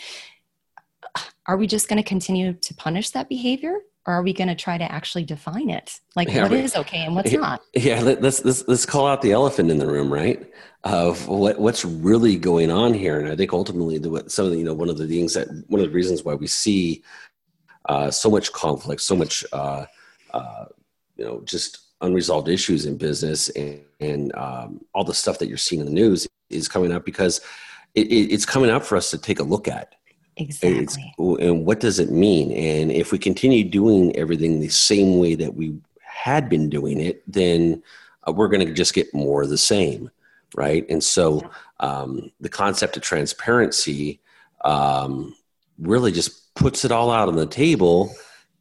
are 1.48 1.58
we 1.58 1.68
just 1.68 1.90
going 1.90 2.02
to 2.02 2.08
continue 2.08 2.54
to 2.54 2.74
punish 2.74 3.10
that 3.12 3.30
behavior? 3.30 3.80
Or 4.06 4.16
are 4.16 4.24
we 4.24 4.34
going 4.34 4.50
to 4.50 4.56
try 4.56 4.78
to 4.78 4.92
actually 4.92 5.24
define 5.24 5.70
it? 5.70 6.00
Like 6.16 6.28
yeah, 6.28 6.44
what 6.44 6.52
is 6.52 6.76
okay 6.76 7.06
and 7.06 7.16
what's 7.16 7.32
yeah, 7.32 7.40
not? 7.40 7.62
yeah 7.74 8.02
let's, 8.02 8.44
let's 8.44 8.68
let's 8.68 8.86
call 8.86 9.08
out 9.08 9.22
the 9.22 9.32
elephant 9.32 9.72
in 9.72 9.78
the 9.78 9.88
room 9.88 10.12
right? 10.12 10.52
Of 10.84 11.28
what 11.30 11.58
what's 11.58 11.86
really 11.86 12.36
going 12.36 12.70
on 12.70 12.94
here. 12.94 13.20
And 13.20 13.30
i 13.30 13.36
think 13.36 13.54
ultimately 13.54 13.98
the, 13.98 14.10
what 14.10 14.32
some 14.32 14.46
of 14.46 14.52
the, 14.52 14.58
you 14.58 14.66
know 14.66 14.74
one 14.74 14.90
of 14.90 14.98
the 14.98 15.08
things 15.08 15.34
that 15.36 15.48
one 15.68 15.80
of 15.80 15.88
the 15.88 15.94
reasons 15.94 16.24
why 16.24 16.34
we 16.34 16.48
see 16.48 17.04
uh, 17.88 18.12
so 18.12 18.30
much 18.30 18.52
conflict 18.52 19.02
so 19.02 19.16
much 19.16 19.46
uh, 19.54 19.86
uh, 20.34 20.66
you 21.16 21.24
know 21.24 21.42
just 21.46 21.83
unresolved 22.04 22.50
issues 22.50 22.86
in 22.86 22.98
business 22.98 23.50
and, 23.50 23.82
and 24.00 24.36
um, 24.36 24.82
all 24.94 25.04
the 25.04 25.14
stuff 25.14 25.40
that 25.40 25.48
you're 25.48 25.58
seeing 25.58 25.80
in 25.80 25.88
the 25.88 25.94
news 25.94 26.28
is 26.50 26.68
coming 26.68 26.92
up 26.92 27.06
because 27.06 27.42
it, 27.96 28.08
it, 28.08 28.32
it's 28.34 28.46
coming 28.46 28.70
up 28.70 28.84
for 28.84 28.96
us 28.96 29.10
to 29.12 29.18
take 29.18 29.40
a 29.40 29.44
look 29.44 29.68
at. 29.68 29.96
Exactly. 30.38 30.84
It's, 30.84 30.98
and 31.42 31.66
what 31.66 31.80
does 31.80 32.00
it 32.00 32.12
mean? 32.12 32.52
And 32.52 32.92
if 32.92 33.12
we 33.12 33.20
continue 33.20 33.64
doing 33.64 34.16
everything 34.16 34.60
the 34.60 34.70
same 34.70 35.18
way 35.18 35.36
that 35.36 35.56
we 35.56 35.76
had 36.02 36.50
been 36.50 36.70
doing 36.70 37.00
it, 37.00 37.24
then 37.32 37.82
uh, 38.28 38.32
we're 38.32 38.48
going 38.48 38.66
to 38.66 38.74
just 38.74 38.94
get 38.94 39.14
more 39.14 39.44
of 39.44 39.50
the 39.50 39.58
same, 39.58 40.10
right? 40.56 40.86
And 40.90 41.04
so 41.04 41.50
um, 41.80 42.32
the 42.40 42.50
concept 42.50 42.98
of 42.98 43.04
transparency 43.04 44.22
um, 44.66 45.36
really 45.78 46.12
just 46.12 46.54
puts 46.56 46.86
it 46.86 46.92
all 46.92 47.12
out 47.12 47.28
on 47.28 47.36
the 47.36 47.46
table 47.46 48.14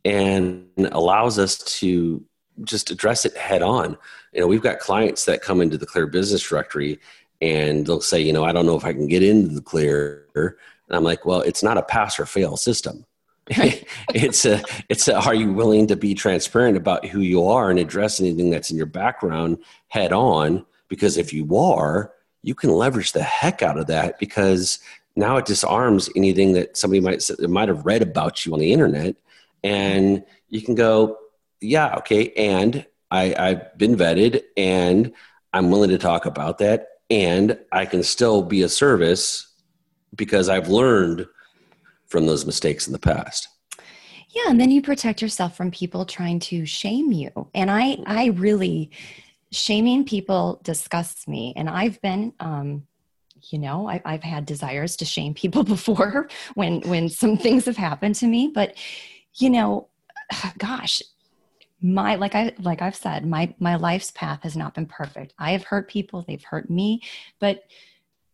and 0.04 0.66
allows 0.92 1.38
us 1.38 1.58
to 1.58 2.24
just 2.64 2.90
address 2.90 3.24
it 3.24 3.36
head 3.36 3.62
on. 3.62 3.96
You 4.32 4.40
know, 4.40 4.46
we've 4.46 4.62
got 4.62 4.78
clients 4.78 5.24
that 5.24 5.42
come 5.42 5.60
into 5.60 5.78
the 5.78 5.86
Clear 5.86 6.06
Business 6.06 6.46
Directory 6.46 6.98
and 7.40 7.86
they'll 7.86 8.00
say, 8.00 8.20
you 8.20 8.32
know, 8.32 8.44
I 8.44 8.52
don't 8.52 8.66
know 8.66 8.76
if 8.76 8.84
I 8.84 8.92
can 8.92 9.08
get 9.08 9.22
into 9.22 9.54
the 9.54 9.60
Clear. 9.60 10.26
And 10.34 10.96
I'm 10.96 11.04
like, 11.04 11.24
well, 11.24 11.40
it's 11.40 11.62
not 11.62 11.78
a 11.78 11.82
pass 11.82 12.18
or 12.18 12.26
fail 12.26 12.56
system. 12.56 13.04
it's 13.48 14.44
a, 14.44 14.62
it's 14.88 15.08
a, 15.08 15.16
are 15.16 15.34
you 15.34 15.52
willing 15.52 15.88
to 15.88 15.96
be 15.96 16.14
transparent 16.14 16.76
about 16.76 17.04
who 17.06 17.20
you 17.20 17.44
are 17.46 17.70
and 17.70 17.78
address 17.78 18.20
anything 18.20 18.50
that's 18.50 18.70
in 18.70 18.76
your 18.76 18.86
background 18.86 19.58
head 19.88 20.12
on? 20.12 20.64
Because 20.88 21.16
if 21.16 21.32
you 21.32 21.56
are, 21.56 22.12
you 22.42 22.54
can 22.54 22.70
leverage 22.70 23.12
the 23.12 23.22
heck 23.22 23.62
out 23.62 23.78
of 23.78 23.86
that 23.88 24.18
because 24.18 24.78
now 25.16 25.36
it 25.36 25.46
disarms 25.46 26.08
anything 26.16 26.52
that 26.52 26.76
somebody 26.76 27.00
might 27.00 27.28
might 27.40 27.68
have 27.68 27.84
read 27.84 28.02
about 28.02 28.44
you 28.44 28.52
on 28.52 28.58
the 28.58 28.72
internet, 28.72 29.16
and 29.62 30.24
you 30.48 30.62
can 30.62 30.74
go, 30.74 31.18
yeah, 31.62 31.94
okay, 31.96 32.32
and 32.32 32.86
I, 33.10 33.34
I've 33.38 33.78
been 33.78 33.96
vetted, 33.96 34.42
and 34.56 35.12
I'm 35.52 35.70
willing 35.70 35.90
to 35.90 35.98
talk 35.98 36.26
about 36.26 36.58
that, 36.58 36.88
and 37.10 37.58
I 37.72 37.86
can 37.86 38.02
still 38.02 38.42
be 38.42 38.62
a 38.62 38.68
service 38.68 39.48
because 40.14 40.48
I've 40.48 40.68
learned 40.68 41.26
from 42.06 42.26
those 42.26 42.44
mistakes 42.44 42.86
in 42.86 42.92
the 42.92 42.98
past. 42.98 43.48
Yeah, 44.30 44.44
and 44.48 44.60
then 44.60 44.70
you 44.70 44.80
protect 44.80 45.20
yourself 45.20 45.56
from 45.56 45.70
people 45.70 46.06
trying 46.06 46.40
to 46.40 46.64
shame 46.64 47.12
you. 47.12 47.48
And 47.54 47.70
I 47.70 47.98
I 48.06 48.26
really 48.28 48.90
shaming 49.50 50.04
people 50.04 50.60
disgusts 50.62 51.28
me. 51.28 51.52
And 51.54 51.68
I've 51.68 52.00
been 52.00 52.32
um 52.40 52.86
you 53.50 53.58
know 53.58 53.88
I, 53.88 54.00
have 54.04 54.22
had 54.22 54.46
desires 54.46 54.96
to 54.96 55.04
shame 55.04 55.34
people 55.34 55.64
before 55.76 56.28
when 56.54 56.80
when 56.82 57.08
some 57.08 57.36
things 57.36 57.66
have 57.66 57.76
happened 57.76 58.14
to 58.16 58.26
me 58.26 58.50
but 58.54 58.74
you 59.34 59.50
know 59.50 59.88
gosh 60.58 61.02
my 61.82 62.14
like 62.14 62.34
i 62.34 62.52
like 62.60 62.80
i've 62.80 62.94
said 62.94 63.26
my 63.26 63.52
my 63.58 63.74
life's 63.76 64.10
path 64.12 64.42
has 64.42 64.56
not 64.56 64.74
been 64.74 64.86
perfect. 64.86 65.34
I 65.38 65.52
have 65.52 65.64
hurt 65.64 65.88
people 65.88 66.24
they've 66.26 66.44
hurt 66.44 66.70
me 66.70 67.02
but 67.40 67.64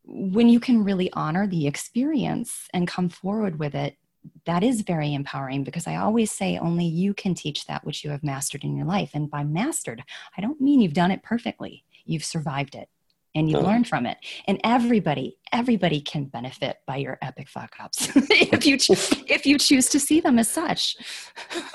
when 0.05 0.49
you 0.49 0.61
can 0.61 0.85
really 0.85 1.13
honor 1.13 1.47
the 1.47 1.67
experience 1.67 2.69
and 2.73 2.89
come 2.89 3.09
forward 3.09 3.59
with 3.59 3.75
it 3.75 3.97
that 4.45 4.63
is 4.63 4.83
very 4.83 5.15
empowering 5.15 5.65
because 5.65 5.87
I 5.87 5.97
always 5.97 6.31
say 6.31 6.59
only 6.59 6.85
you 6.85 7.15
can 7.15 7.35
teach 7.35 7.67
that 7.67 7.85
which 7.85 8.05
you 8.05 8.11
have 8.11 8.23
mastered 8.23 8.65
in 8.65 8.77
your 8.77 8.87
life. 8.87 9.11
And 9.15 9.31
by 9.31 9.45
mastered, 9.45 10.03
I 10.37 10.41
don't 10.41 10.61
mean 10.61 10.81
you've 10.81 10.93
done 10.93 11.11
it 11.11 11.23
perfectly, 11.23 11.85
you've 12.05 12.25
survived 12.25 12.75
it 12.75 12.89
and 13.35 13.51
you 13.51 13.59
learn 13.59 13.85
from 13.85 14.07
it. 14.07 14.19
And 14.47 14.61
everybody, 14.64 15.37
everybody 15.53 16.01
can 16.01 16.25
benefit 16.25 16.79
by 16.87 16.97
your 16.97 17.19
epic 17.23 17.49
fuck 17.49 17.75
ups 17.81 18.11
if 18.17 18.67
you 18.67 18.77
if 19.29 19.47
you 19.47 19.59
choose 19.59 19.88
to 19.91 20.01
see 20.01 20.21
them 20.21 20.38
as 20.38 20.49
such. 20.49 20.97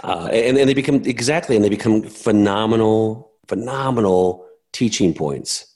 Uh, 0.04 0.30
and, 0.32 0.58
and 0.58 0.70
they 0.70 0.74
become 0.74 0.96
exactly, 1.06 1.56
and 1.56 1.64
they 1.64 1.70
become 1.70 2.04
phenomenal, 2.04 3.32
phenomenal 3.48 4.46
teaching 4.72 5.14
points. 5.14 5.76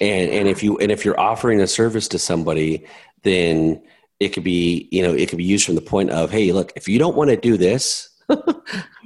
And 0.00 0.30
and 0.30 0.48
if 0.48 0.62
you 0.62 0.78
and 0.78 0.90
if 0.90 1.04
you're 1.04 1.18
offering 1.18 1.60
a 1.60 1.66
service 1.66 2.08
to 2.08 2.18
somebody, 2.18 2.86
then 3.22 3.82
it 4.20 4.30
could 4.30 4.44
be 4.44 4.88
you 4.90 5.02
know 5.02 5.12
it 5.12 5.28
could 5.28 5.38
be 5.38 5.44
used 5.44 5.66
from 5.66 5.74
the 5.74 5.82
point 5.82 6.10
of 6.10 6.30
hey, 6.30 6.52
look, 6.52 6.72
if 6.76 6.88
you 6.88 6.98
don't 6.98 7.16
want 7.16 7.30
to 7.30 7.36
do 7.36 7.56
this. 7.56 8.08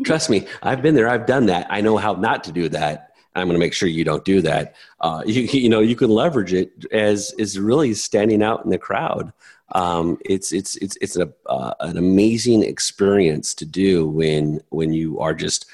Trust 0.04 0.30
me, 0.30 0.46
I've 0.62 0.82
been 0.82 0.94
there. 0.94 1.08
I've 1.08 1.26
done 1.26 1.46
that. 1.46 1.66
I 1.68 1.80
know 1.80 1.96
how 1.96 2.12
not 2.12 2.44
to 2.44 2.52
do 2.52 2.68
that 2.68 3.05
I'm 3.36 3.46
going 3.46 3.54
to 3.54 3.64
make 3.64 3.74
sure 3.74 3.88
you 3.88 4.04
don't 4.04 4.24
do 4.24 4.40
that. 4.42 4.74
Uh, 5.00 5.22
you, 5.26 5.42
you 5.52 5.68
know, 5.68 5.80
you 5.80 5.94
can 5.94 6.10
leverage 6.10 6.52
it 6.52 6.86
as 6.92 7.32
is 7.38 7.58
really 7.58 7.94
standing 7.94 8.42
out 8.42 8.64
in 8.64 8.70
the 8.70 8.78
crowd. 8.78 9.32
Um, 9.72 10.18
it's 10.24 10.52
it's 10.52 10.76
it's 10.76 10.96
it's 11.00 11.16
a, 11.16 11.32
uh, 11.46 11.74
an 11.80 11.98
amazing 11.98 12.62
experience 12.62 13.52
to 13.54 13.64
do 13.64 14.06
when 14.06 14.60
when 14.70 14.92
you 14.92 15.18
are 15.18 15.34
just 15.34 15.66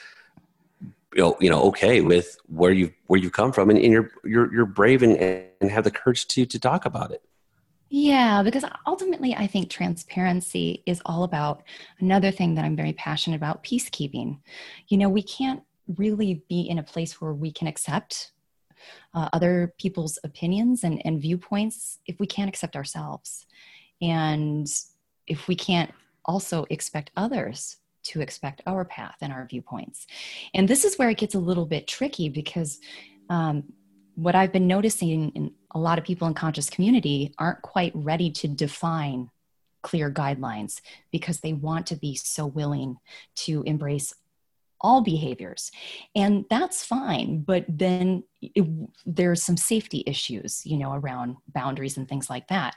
you 1.14 1.22
know, 1.22 1.37
you 1.40 1.51
know 1.51 1.62
okay 1.64 2.01
with 2.01 2.38
where 2.48 2.72
you 2.72 2.92
where 3.09 3.20
you 3.20 3.31
come 3.31 3.53
from 3.53 3.68
and, 3.68 3.79
and 3.79 3.92
you're 3.92 4.11
you're 4.25 4.53
you're 4.53 4.66
brave 4.66 5.03
and, 5.03 5.16
and 5.61 5.70
have 5.70 5.85
the 5.85 5.90
courage 5.90 6.27
to 6.29 6.46
to 6.46 6.59
talk 6.59 6.87
about 6.87 7.11
it. 7.11 7.22
Yeah, 7.94 8.42
because 8.42 8.64
ultimately, 8.87 9.35
I 9.35 9.46
think 9.46 9.68
transparency 9.68 10.83
is 10.87 11.03
all 11.05 11.25
about 11.25 11.62
another 12.01 12.31
thing 12.31 12.55
that 12.55 12.64
I'm 12.64 12.75
very 12.75 12.94
passionate 12.94 13.37
about 13.37 13.62
peacekeeping. 13.62 14.38
You 14.88 14.96
know, 14.96 15.11
we 15.11 15.22
can't 15.22 15.62
really 15.97 16.42
be 16.49 16.62
in 16.62 16.79
a 16.79 16.83
place 16.83 17.21
where 17.21 17.33
we 17.33 17.53
can 17.53 17.68
accept 17.68 18.33
uh, 19.14 19.29
other 19.33 19.75
people's 19.79 20.18
opinions 20.25 20.85
and, 20.85 21.01
and 21.05 21.21
viewpoints 21.21 21.99
if 22.07 22.18
we 22.18 22.27
can't 22.27 22.49
accept 22.49 22.77
ourselves. 22.77 23.47
And 24.01 24.66
if 25.27 25.49
we 25.49 25.55
can't 25.55 25.92
also 26.25 26.66
expect 26.71 27.11
others 27.16 27.77
to 28.05 28.21
expect 28.21 28.62
our 28.66 28.85
path 28.85 29.16
and 29.21 29.33
our 29.33 29.47
viewpoints. 29.47 30.07
And 30.55 30.68
this 30.68 30.85
is 30.85 30.97
where 30.97 31.11
it 31.11 31.18
gets 31.18 31.35
a 31.35 31.38
little 31.38 31.66
bit 31.66 31.87
tricky 31.87 32.29
because 32.29 32.81
um, 33.31 33.64
what 34.14 34.35
I've 34.35 34.53
been 34.53 34.66
noticing 34.66 35.31
in 35.31 35.53
a 35.75 35.79
lot 35.79 35.99
of 35.99 36.05
people 36.05 36.29
in 36.29 36.35
conscious 36.35 36.68
community 36.68 37.33
aren't 37.38 37.62
quite 37.62 37.92
ready 37.95 38.31
to 38.31 38.49
define 38.49 39.31
clear 39.83 40.11
guidelines 40.11 40.81
because 41.11 41.40
they 41.40 41.53
want 41.53 41.87
to 41.87 41.97
be 41.97 42.14
so 42.14 42.47
willing 42.47 42.97
to 43.35 43.62
embrace 43.64 44.14
all 44.83 45.01
behaviors 45.01 45.71
and 46.14 46.45
that's 46.51 46.85
fine 46.85 47.40
but 47.42 47.64
then 47.68 48.23
it, 48.40 48.66
there's 49.07 49.42
some 49.42 49.57
safety 49.57 50.03
issues 50.07 50.64
you 50.66 50.77
know 50.77 50.92
around 50.95 51.37
boundaries 51.55 51.97
and 51.97 52.09
things 52.09 52.29
like 52.29 52.49
that. 52.49 52.75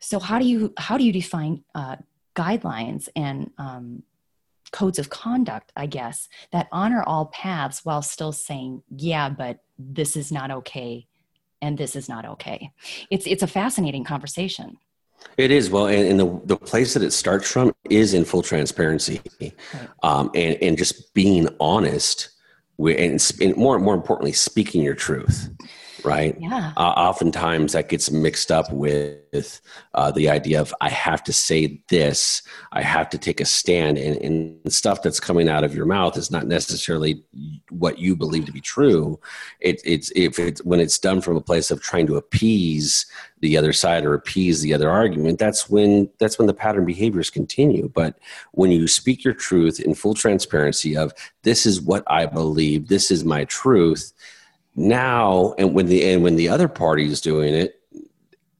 So 0.00 0.18
how 0.18 0.38
do 0.38 0.46
you 0.46 0.72
how 0.78 0.96
do 0.96 1.04
you 1.04 1.12
define 1.12 1.64
uh, 1.74 1.96
guidelines 2.34 3.08
and 3.16 3.50
um, 3.58 4.02
codes 4.70 4.98
of 4.98 5.08
conduct 5.08 5.72
i 5.76 5.86
guess 5.86 6.28
that 6.52 6.68
honor 6.70 7.02
all 7.06 7.26
paths 7.26 7.86
while 7.86 8.02
still 8.02 8.32
saying 8.32 8.82
yeah 8.94 9.30
but 9.30 9.60
this 9.78 10.14
is 10.14 10.30
not 10.30 10.50
okay 10.50 11.06
and 11.60 11.76
this 11.76 11.96
is 11.96 12.08
not 12.08 12.24
okay? 12.24 12.70
It's 13.10 13.26
it's 13.26 13.42
a 13.42 13.46
fascinating 13.46 14.04
conversation 14.04 14.78
it 15.36 15.50
is. 15.50 15.70
Well, 15.70 15.86
and, 15.86 16.08
and, 16.08 16.20
the 16.20 16.40
the 16.44 16.56
place 16.56 16.94
that 16.94 17.02
it 17.02 17.12
starts 17.12 17.50
from 17.50 17.74
is 17.90 18.14
in 18.14 18.24
full 18.24 18.42
transparency, 18.42 19.20
um, 20.02 20.30
and 20.34 20.56
and 20.62 20.76
just 20.76 21.14
being 21.14 21.48
honest, 21.60 22.30
with, 22.76 22.98
and, 22.98 23.20
and 23.40 23.56
more 23.56 23.78
more 23.78 23.94
importantly, 23.94 24.32
speaking 24.32 24.82
your 24.82 24.94
truth 24.94 25.48
right? 26.08 26.36
Yeah. 26.40 26.72
Uh, 26.76 26.94
oftentimes 26.96 27.74
that 27.74 27.90
gets 27.90 28.10
mixed 28.10 28.50
up 28.50 28.72
with 28.72 29.60
uh, 29.94 30.10
the 30.10 30.30
idea 30.30 30.58
of 30.58 30.74
I 30.80 30.88
have 30.88 31.22
to 31.24 31.34
say 31.34 31.82
this, 31.88 32.42
I 32.72 32.80
have 32.80 33.10
to 33.10 33.18
take 33.18 33.42
a 33.42 33.44
stand, 33.44 33.98
and, 33.98 34.16
and, 34.22 34.72
stuff 34.72 35.02
that's 35.02 35.20
coming 35.20 35.48
out 35.48 35.64
of 35.64 35.74
your 35.74 35.86
mouth 35.86 36.16
is 36.16 36.30
not 36.30 36.46
necessarily 36.46 37.22
what 37.70 37.98
you 37.98 38.14
believe 38.14 38.46
to 38.46 38.52
be 38.52 38.60
true. 38.60 39.18
It, 39.60 39.80
it's 39.84 40.10
if 40.14 40.38
it's 40.38 40.64
when 40.64 40.80
it's 40.80 40.98
done 40.98 41.20
from 41.20 41.36
a 41.36 41.42
place 41.42 41.70
of 41.70 41.82
trying 41.82 42.06
to 42.06 42.16
appease 42.16 43.06
the 43.40 43.56
other 43.56 43.72
side 43.72 44.04
or 44.04 44.14
appease 44.14 44.60
the 44.62 44.74
other 44.74 44.90
argument, 44.90 45.38
that's 45.38 45.68
when 45.68 46.08
that's 46.18 46.38
when 46.38 46.46
the 46.46 46.54
pattern 46.54 46.86
behaviors 46.86 47.28
continue. 47.30 47.88
But 47.88 48.18
when 48.52 48.70
you 48.70 48.88
speak 48.88 49.24
your 49.24 49.34
truth 49.34 49.78
in 49.80 49.94
full 49.94 50.14
transparency 50.14 50.96
of 50.96 51.12
this 51.42 51.66
is 51.66 51.80
what 51.80 52.02
I 52.06 52.26
believe, 52.26 52.88
this 52.88 53.10
is 53.10 53.24
my 53.24 53.44
truth 53.44 54.12
now 54.78 55.54
and 55.58 55.74
when 55.74 55.86
the 55.86 56.10
and 56.10 56.22
when 56.22 56.36
the 56.36 56.48
other 56.48 56.68
party 56.68 57.04
is 57.06 57.20
doing 57.20 57.52
it 57.54 57.78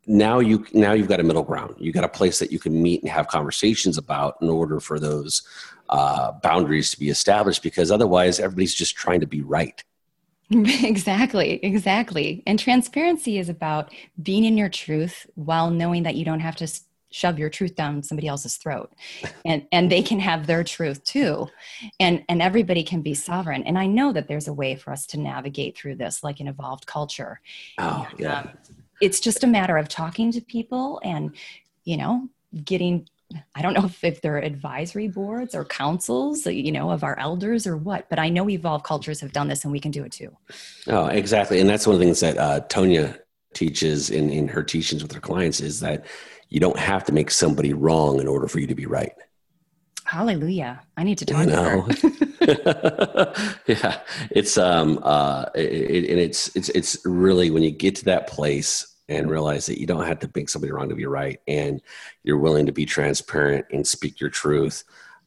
now 0.09 0.39
you 0.39 0.67
now 0.73 0.93
you've 0.93 1.09
got 1.09 1.21
a 1.21 1.23
middle 1.23 1.43
ground. 1.43 1.75
You 1.79 1.93
got 1.93 2.03
a 2.03 2.09
place 2.09 2.39
that 2.39 2.51
you 2.51 2.59
can 2.59 2.83
meet 2.83 3.03
and 3.03 3.11
have 3.11 3.29
conversations 3.29 3.99
about 3.99 4.39
in 4.41 4.49
order 4.49 4.81
for 4.81 4.99
those 4.99 5.43
uh, 5.91 6.33
boundaries 6.43 6.91
to 6.91 6.99
be 6.99 7.11
established 7.11 7.63
because 7.63 7.91
otherwise 7.91 8.41
everybody's 8.41 8.75
just 8.75 8.97
trying 8.97 9.21
to 9.21 9.27
be 9.27 9.43
right. 9.43 9.83
Exactly 10.51 11.63
exactly. 11.63 12.43
And 12.47 12.59
transparency 12.59 13.39
is 13.39 13.51
about 13.51 13.93
being 14.23 14.47
in 14.47 14.57
your 14.57 14.71
truth 14.71 15.27
while 15.35 15.71
knowing 15.71 16.05
that 16.05 16.15
you 16.15 16.25
don't 16.25 16.41
have 16.41 16.57
to 16.57 16.81
shove 17.11 17.39
your 17.39 17.49
truth 17.49 17.75
down 17.75 18.03
somebody 18.03 18.29
else's 18.29 18.57
throat. 18.57 18.93
And 19.45 19.67
and 19.73 19.91
they 19.91 20.03
can 20.03 20.21
have 20.21 20.47
their 20.47 20.63
truth 20.65 21.03
too. 21.05 21.49
And 22.01 22.25
and 22.29 22.43
everybody 22.43 22.83
can 22.83 23.03
be 23.03 23.15
sovereign. 23.15 23.63
And 23.65 23.79
i 23.79 23.87
know 23.87 24.13
that 24.13 24.29
there's 24.29 24.49
a 24.49 24.53
way 24.53 24.75
for 24.75 24.93
us 24.93 25.07
to 25.07 25.17
navigate 25.19 25.77
through 25.77 25.97
this 25.97 26.23
like 26.23 26.41
an 26.41 26.49
evolved 26.49 26.87
culture. 26.87 27.41
Oh 27.79 28.07
yeah. 28.19 28.41
um, 28.41 28.51
it's 29.01 29.21
just 29.21 29.45
a 29.45 29.47
matter 29.47 29.77
of 29.77 29.89
talking 29.89 30.33
to 30.33 30.41
people 30.41 31.01
and 31.05 31.35
you 31.85 31.97
know 31.97 32.29
getting 32.65 33.07
i 33.55 33.63
don't 33.63 33.75
know 33.75 33.85
if, 33.85 34.03
if 34.03 34.21
they're 34.21 34.39
advisory 34.39 35.07
boards 35.07 35.55
or 35.55 35.65
councils 35.65 36.47
you 36.47 36.73
know 36.73 36.91
of 36.91 37.05
our 37.05 37.19
elders 37.19 37.67
or 37.67 37.77
what 37.77 38.09
but 38.09 38.19
i 38.19 38.29
know 38.29 38.49
evolved 38.49 38.85
cultures 38.85 39.21
have 39.21 39.33
done 39.33 39.49
this 39.49 39.65
and 39.65 39.73
we 39.73 39.81
can 39.81 39.91
do 39.91 40.03
it 40.05 40.13
too. 40.13 40.35
Oh 40.89 41.07
exactly. 41.07 41.61
And 41.61 41.69
that's 41.69 41.87
one 41.87 41.95
of 41.95 42.01
the 42.01 42.07
things 42.07 42.21
that 42.21 42.39
uh, 42.39 42.61
tonya 42.69 43.19
teaches 43.55 44.11
in, 44.11 44.31
in 44.31 44.49
her 44.49 44.63
teachings 44.63 45.03
with 45.03 45.13
her 45.13 45.21
clients 45.21 45.61
is 45.61 45.81
that 45.81 46.07
you 46.49 46.61
don't 46.61 46.79
have 46.79 47.05
to 47.05 47.13
make 47.13 47.31
somebody 47.31 47.73
wrong 47.73 48.21
in 48.21 48.29
order 48.29 48.49
for 48.49 48.59
you 48.61 48.67
to 48.67 48.75
be 48.75 48.87
right. 48.87 49.13
Hallelujah. 50.05 50.81
I 50.97 51.05
need 51.05 51.19
to 51.19 51.27
talk 51.27 51.45
You 51.45 51.51
to 51.51 51.57
know? 51.57 51.81
her. 51.83 53.35
yeah, 53.67 54.01
it's 54.31 54.57
um 54.57 54.99
uh 55.03 55.47
it, 55.55 56.09
and 56.11 56.19
it's 56.19 56.55
it's 56.57 56.71
it's 56.71 56.99
really 57.05 57.51
when 57.51 57.63
you 57.63 57.71
get 57.71 57.95
to 57.97 58.05
that 58.07 58.27
place 58.27 58.97
and 59.11 59.31
realize 59.31 59.67
that 59.67 59.79
you 59.81 59.87
don't 59.87 60.07
have 60.07 60.19
to 60.21 60.31
make 60.35 60.49
somebody 60.49 60.73
wrong 60.73 60.89
to 60.89 60.95
be 60.95 61.05
right, 61.07 61.41
and 61.47 61.83
you're 62.25 62.39
willing 62.39 62.65
to 62.67 62.73
be 62.73 62.87
transparent 62.87 63.67
and 63.71 63.87
speak 63.87 64.21
your 64.21 64.31
truth. 64.31 64.85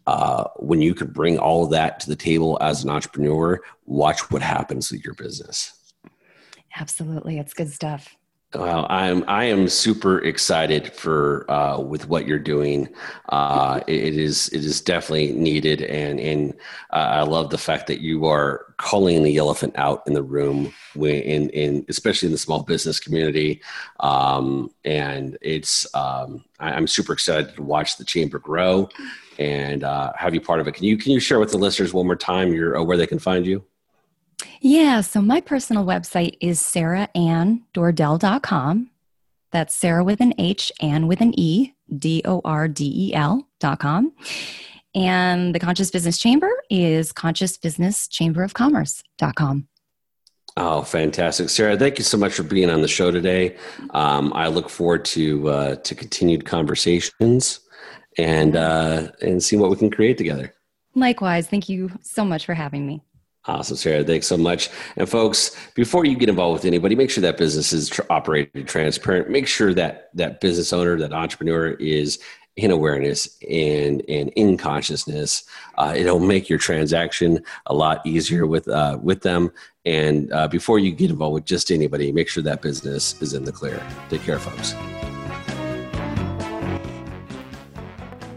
Uh, 0.08 0.46
when 0.58 0.82
you 0.82 0.96
could 0.96 1.14
bring 1.14 1.38
all 1.38 1.64
of 1.66 1.70
that 1.72 2.00
to 2.00 2.10
the 2.10 2.16
table 2.16 2.58
as 2.60 2.84
an 2.84 2.90
entrepreneur, 2.90 3.60
watch 3.86 4.32
what 4.32 4.42
happens 4.42 4.92
with 4.92 5.06
your 5.06 5.14
business. 5.14 5.94
Absolutely. 6.76 7.38
It's 7.38 7.54
good 7.54 7.72
stuff. 7.72 8.16
Well, 8.54 8.86
I'm 8.90 9.24
I 9.30 9.46
am 9.46 9.70
super 9.70 10.20
excited 10.20 10.92
for 10.92 11.50
uh, 11.50 11.80
with 11.80 12.10
what 12.10 12.28
you're 12.28 12.38
doing. 12.38 12.90
Uh, 13.30 13.80
it, 13.88 14.18
is 14.18 14.50
it 14.50 14.66
is 14.66 14.82
definitely 14.82 15.32
needed, 15.32 15.82
and 15.84 16.20
and 16.20 16.54
uh, 16.90 16.96
I 16.98 17.22
love 17.22 17.50
the 17.50 17.58
fact 17.58 17.88
that 17.88 18.02
you 18.02 18.26
are 18.26 18.74
calling 18.76 19.24
the 19.24 19.38
elephant 19.38 19.74
out 19.78 20.04
in 20.06 20.14
the 20.14 20.22
room, 20.22 20.74
when, 20.96 21.16
in 21.22 21.50
in 21.52 21.86
especially 21.88 22.26
in 22.28 22.34
the 22.34 22.38
small 22.38 22.64
business 22.64 23.00
community. 23.00 23.62
Um, 24.02 24.70
and 24.84 25.38
it's 25.42 25.88
um, 25.96 26.44
I, 26.60 26.72
I'm 26.74 26.88
super 26.88 27.14
excited 27.14 27.56
to 27.56 27.64
watch 27.64 27.96
the 27.96 28.04
chamber 28.04 28.38
grow 28.38 28.90
and 29.40 29.86
uh, 29.86 30.12
have 30.18 30.34
you 30.34 30.42
part 30.42 30.60
of 30.60 30.68
it. 30.68 30.74
Can 30.74 30.84
you 30.84 30.98
can 30.98 31.14
you 31.14 31.22
share 31.22 31.40
with 31.40 31.52
the 31.52 31.58
listeners 31.58 31.94
one 31.94 32.06
more 32.06 32.18
time 32.18 32.54
your 32.54 32.78
uh, 32.78 32.84
where 32.84 32.98
they 32.98 33.08
can 33.08 33.20
find 33.20 33.46
you? 33.46 33.64
Yeah, 34.64 35.02
so 35.02 35.24
my 35.24 35.42
personal 35.42 35.84
website 35.84 36.38
is 36.40 36.62
sarahanndordell.com. 36.62 38.92
That's 39.52 39.76
Sarah 39.76 40.04
with 40.04 40.22
an 40.22 40.36
H 40.38 40.72
and 40.80 41.10
with 41.10 41.20
an 41.20 41.34
E, 41.38 41.74
D 41.98 42.22
O 42.26 42.42
R 42.46 42.68
D 42.68 43.10
E 43.10 43.16
L.com. 43.16 44.14
And 44.94 45.56
the 45.56 45.60
Conscious 45.60 45.90
Business 45.90 46.20
Chamber 46.20 46.52
is 46.70 47.12
consciousbusinesschamberofcommerce.com. 47.12 49.68
Oh, 50.58 50.82
fantastic, 50.84 51.50
Sarah! 51.50 51.78
Thank 51.78 51.98
you 51.98 52.04
so 52.04 52.18
much 52.18 52.34
for 52.34 52.44
being 52.44 52.70
on 52.70 52.82
the 52.82 52.88
show 52.88 53.10
today. 53.10 53.56
Um, 53.92 54.34
I 54.36 54.50
look 54.50 54.70
forward 54.70 55.06
to 55.06 55.50
uh, 55.50 55.76
to 55.78 55.96
continued 55.96 56.46
conversations 56.46 57.62
and 58.18 58.58
uh, 58.58 59.12
and 59.22 59.42
see 59.42 59.56
what 59.56 59.72
we 59.72 59.78
can 59.78 59.90
create 59.90 60.18
together. 60.18 60.54
Likewise, 60.94 61.48
thank 61.48 61.70
you 61.70 61.90
so 62.02 62.26
much 62.26 62.46
for 62.46 62.54
having 62.54 62.86
me. 62.86 63.02
Awesome, 63.46 63.76
Sarah. 63.76 64.04
Thanks 64.04 64.28
so 64.28 64.38
much. 64.38 64.70
And 64.98 65.10
folks, 65.10 65.56
before 65.74 66.06
you 66.06 66.16
get 66.16 66.30
involved 66.30 66.60
with 66.60 66.66
anybody, 66.66 66.96
make 66.96 67.10
sure 67.10 67.24
that 67.24 67.38
business 67.38 67.74
is 67.74 67.90
tr- 67.90 68.04
operated 68.10 68.68
transparent. 68.68 69.32
Make 69.32 69.48
sure 69.48 69.74
that 69.74 70.12
that 70.14 70.42
business 70.42 70.72
owner, 70.72 70.96
that 71.00 71.12
entrepreneur, 71.12 71.72
is 71.72 72.20
in 72.56 72.70
awareness 72.70 73.38
and 73.50 74.04
and 74.08 74.30
in 74.36 74.58
consciousness. 74.58 75.44
Uh, 75.78 75.94
it'll 75.96 76.20
make 76.20 76.50
your 76.50 76.60
transaction 76.60 77.44
a 77.66 77.74
lot 77.74 78.06
easier 78.06 78.46
with 78.46 78.68
uh, 78.68 79.00
with 79.02 79.22
them. 79.22 79.52
And 79.86 80.32
uh, 80.32 80.48
before 80.48 80.78
you 80.78 80.92
get 80.92 81.10
involved 81.10 81.34
with 81.34 81.46
just 81.46 81.72
anybody, 81.72 82.12
make 82.12 82.30
sure 82.30 82.44
that 82.44 82.62
business 82.62 83.20
is 83.24 83.34
in 83.34 83.44
the 83.44 83.52
clear. 83.52 83.82
Take 84.10 84.22
care, 84.22 84.38
folks. 84.38 84.76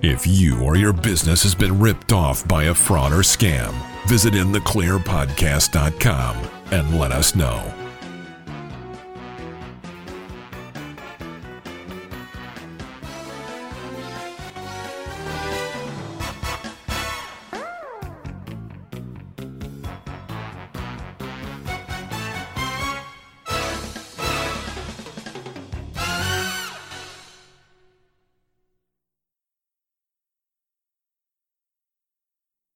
If 0.01 0.27
you 0.27 0.63
or 0.63 0.77
your 0.77 0.93
business 0.93 1.43
has 1.43 1.55
been 1.55 1.79
ripped 1.79 2.13
off 2.13 2.47
by 2.47 2.65
a 2.65 2.75
fraud 2.75 3.13
or 3.13 3.23
scam, 3.23 3.75
visit 4.07 4.35
intheclearpodcast.com 4.35 6.37
and 6.71 6.99
let 6.99 7.13
us 7.13 7.35
know. 7.35 7.84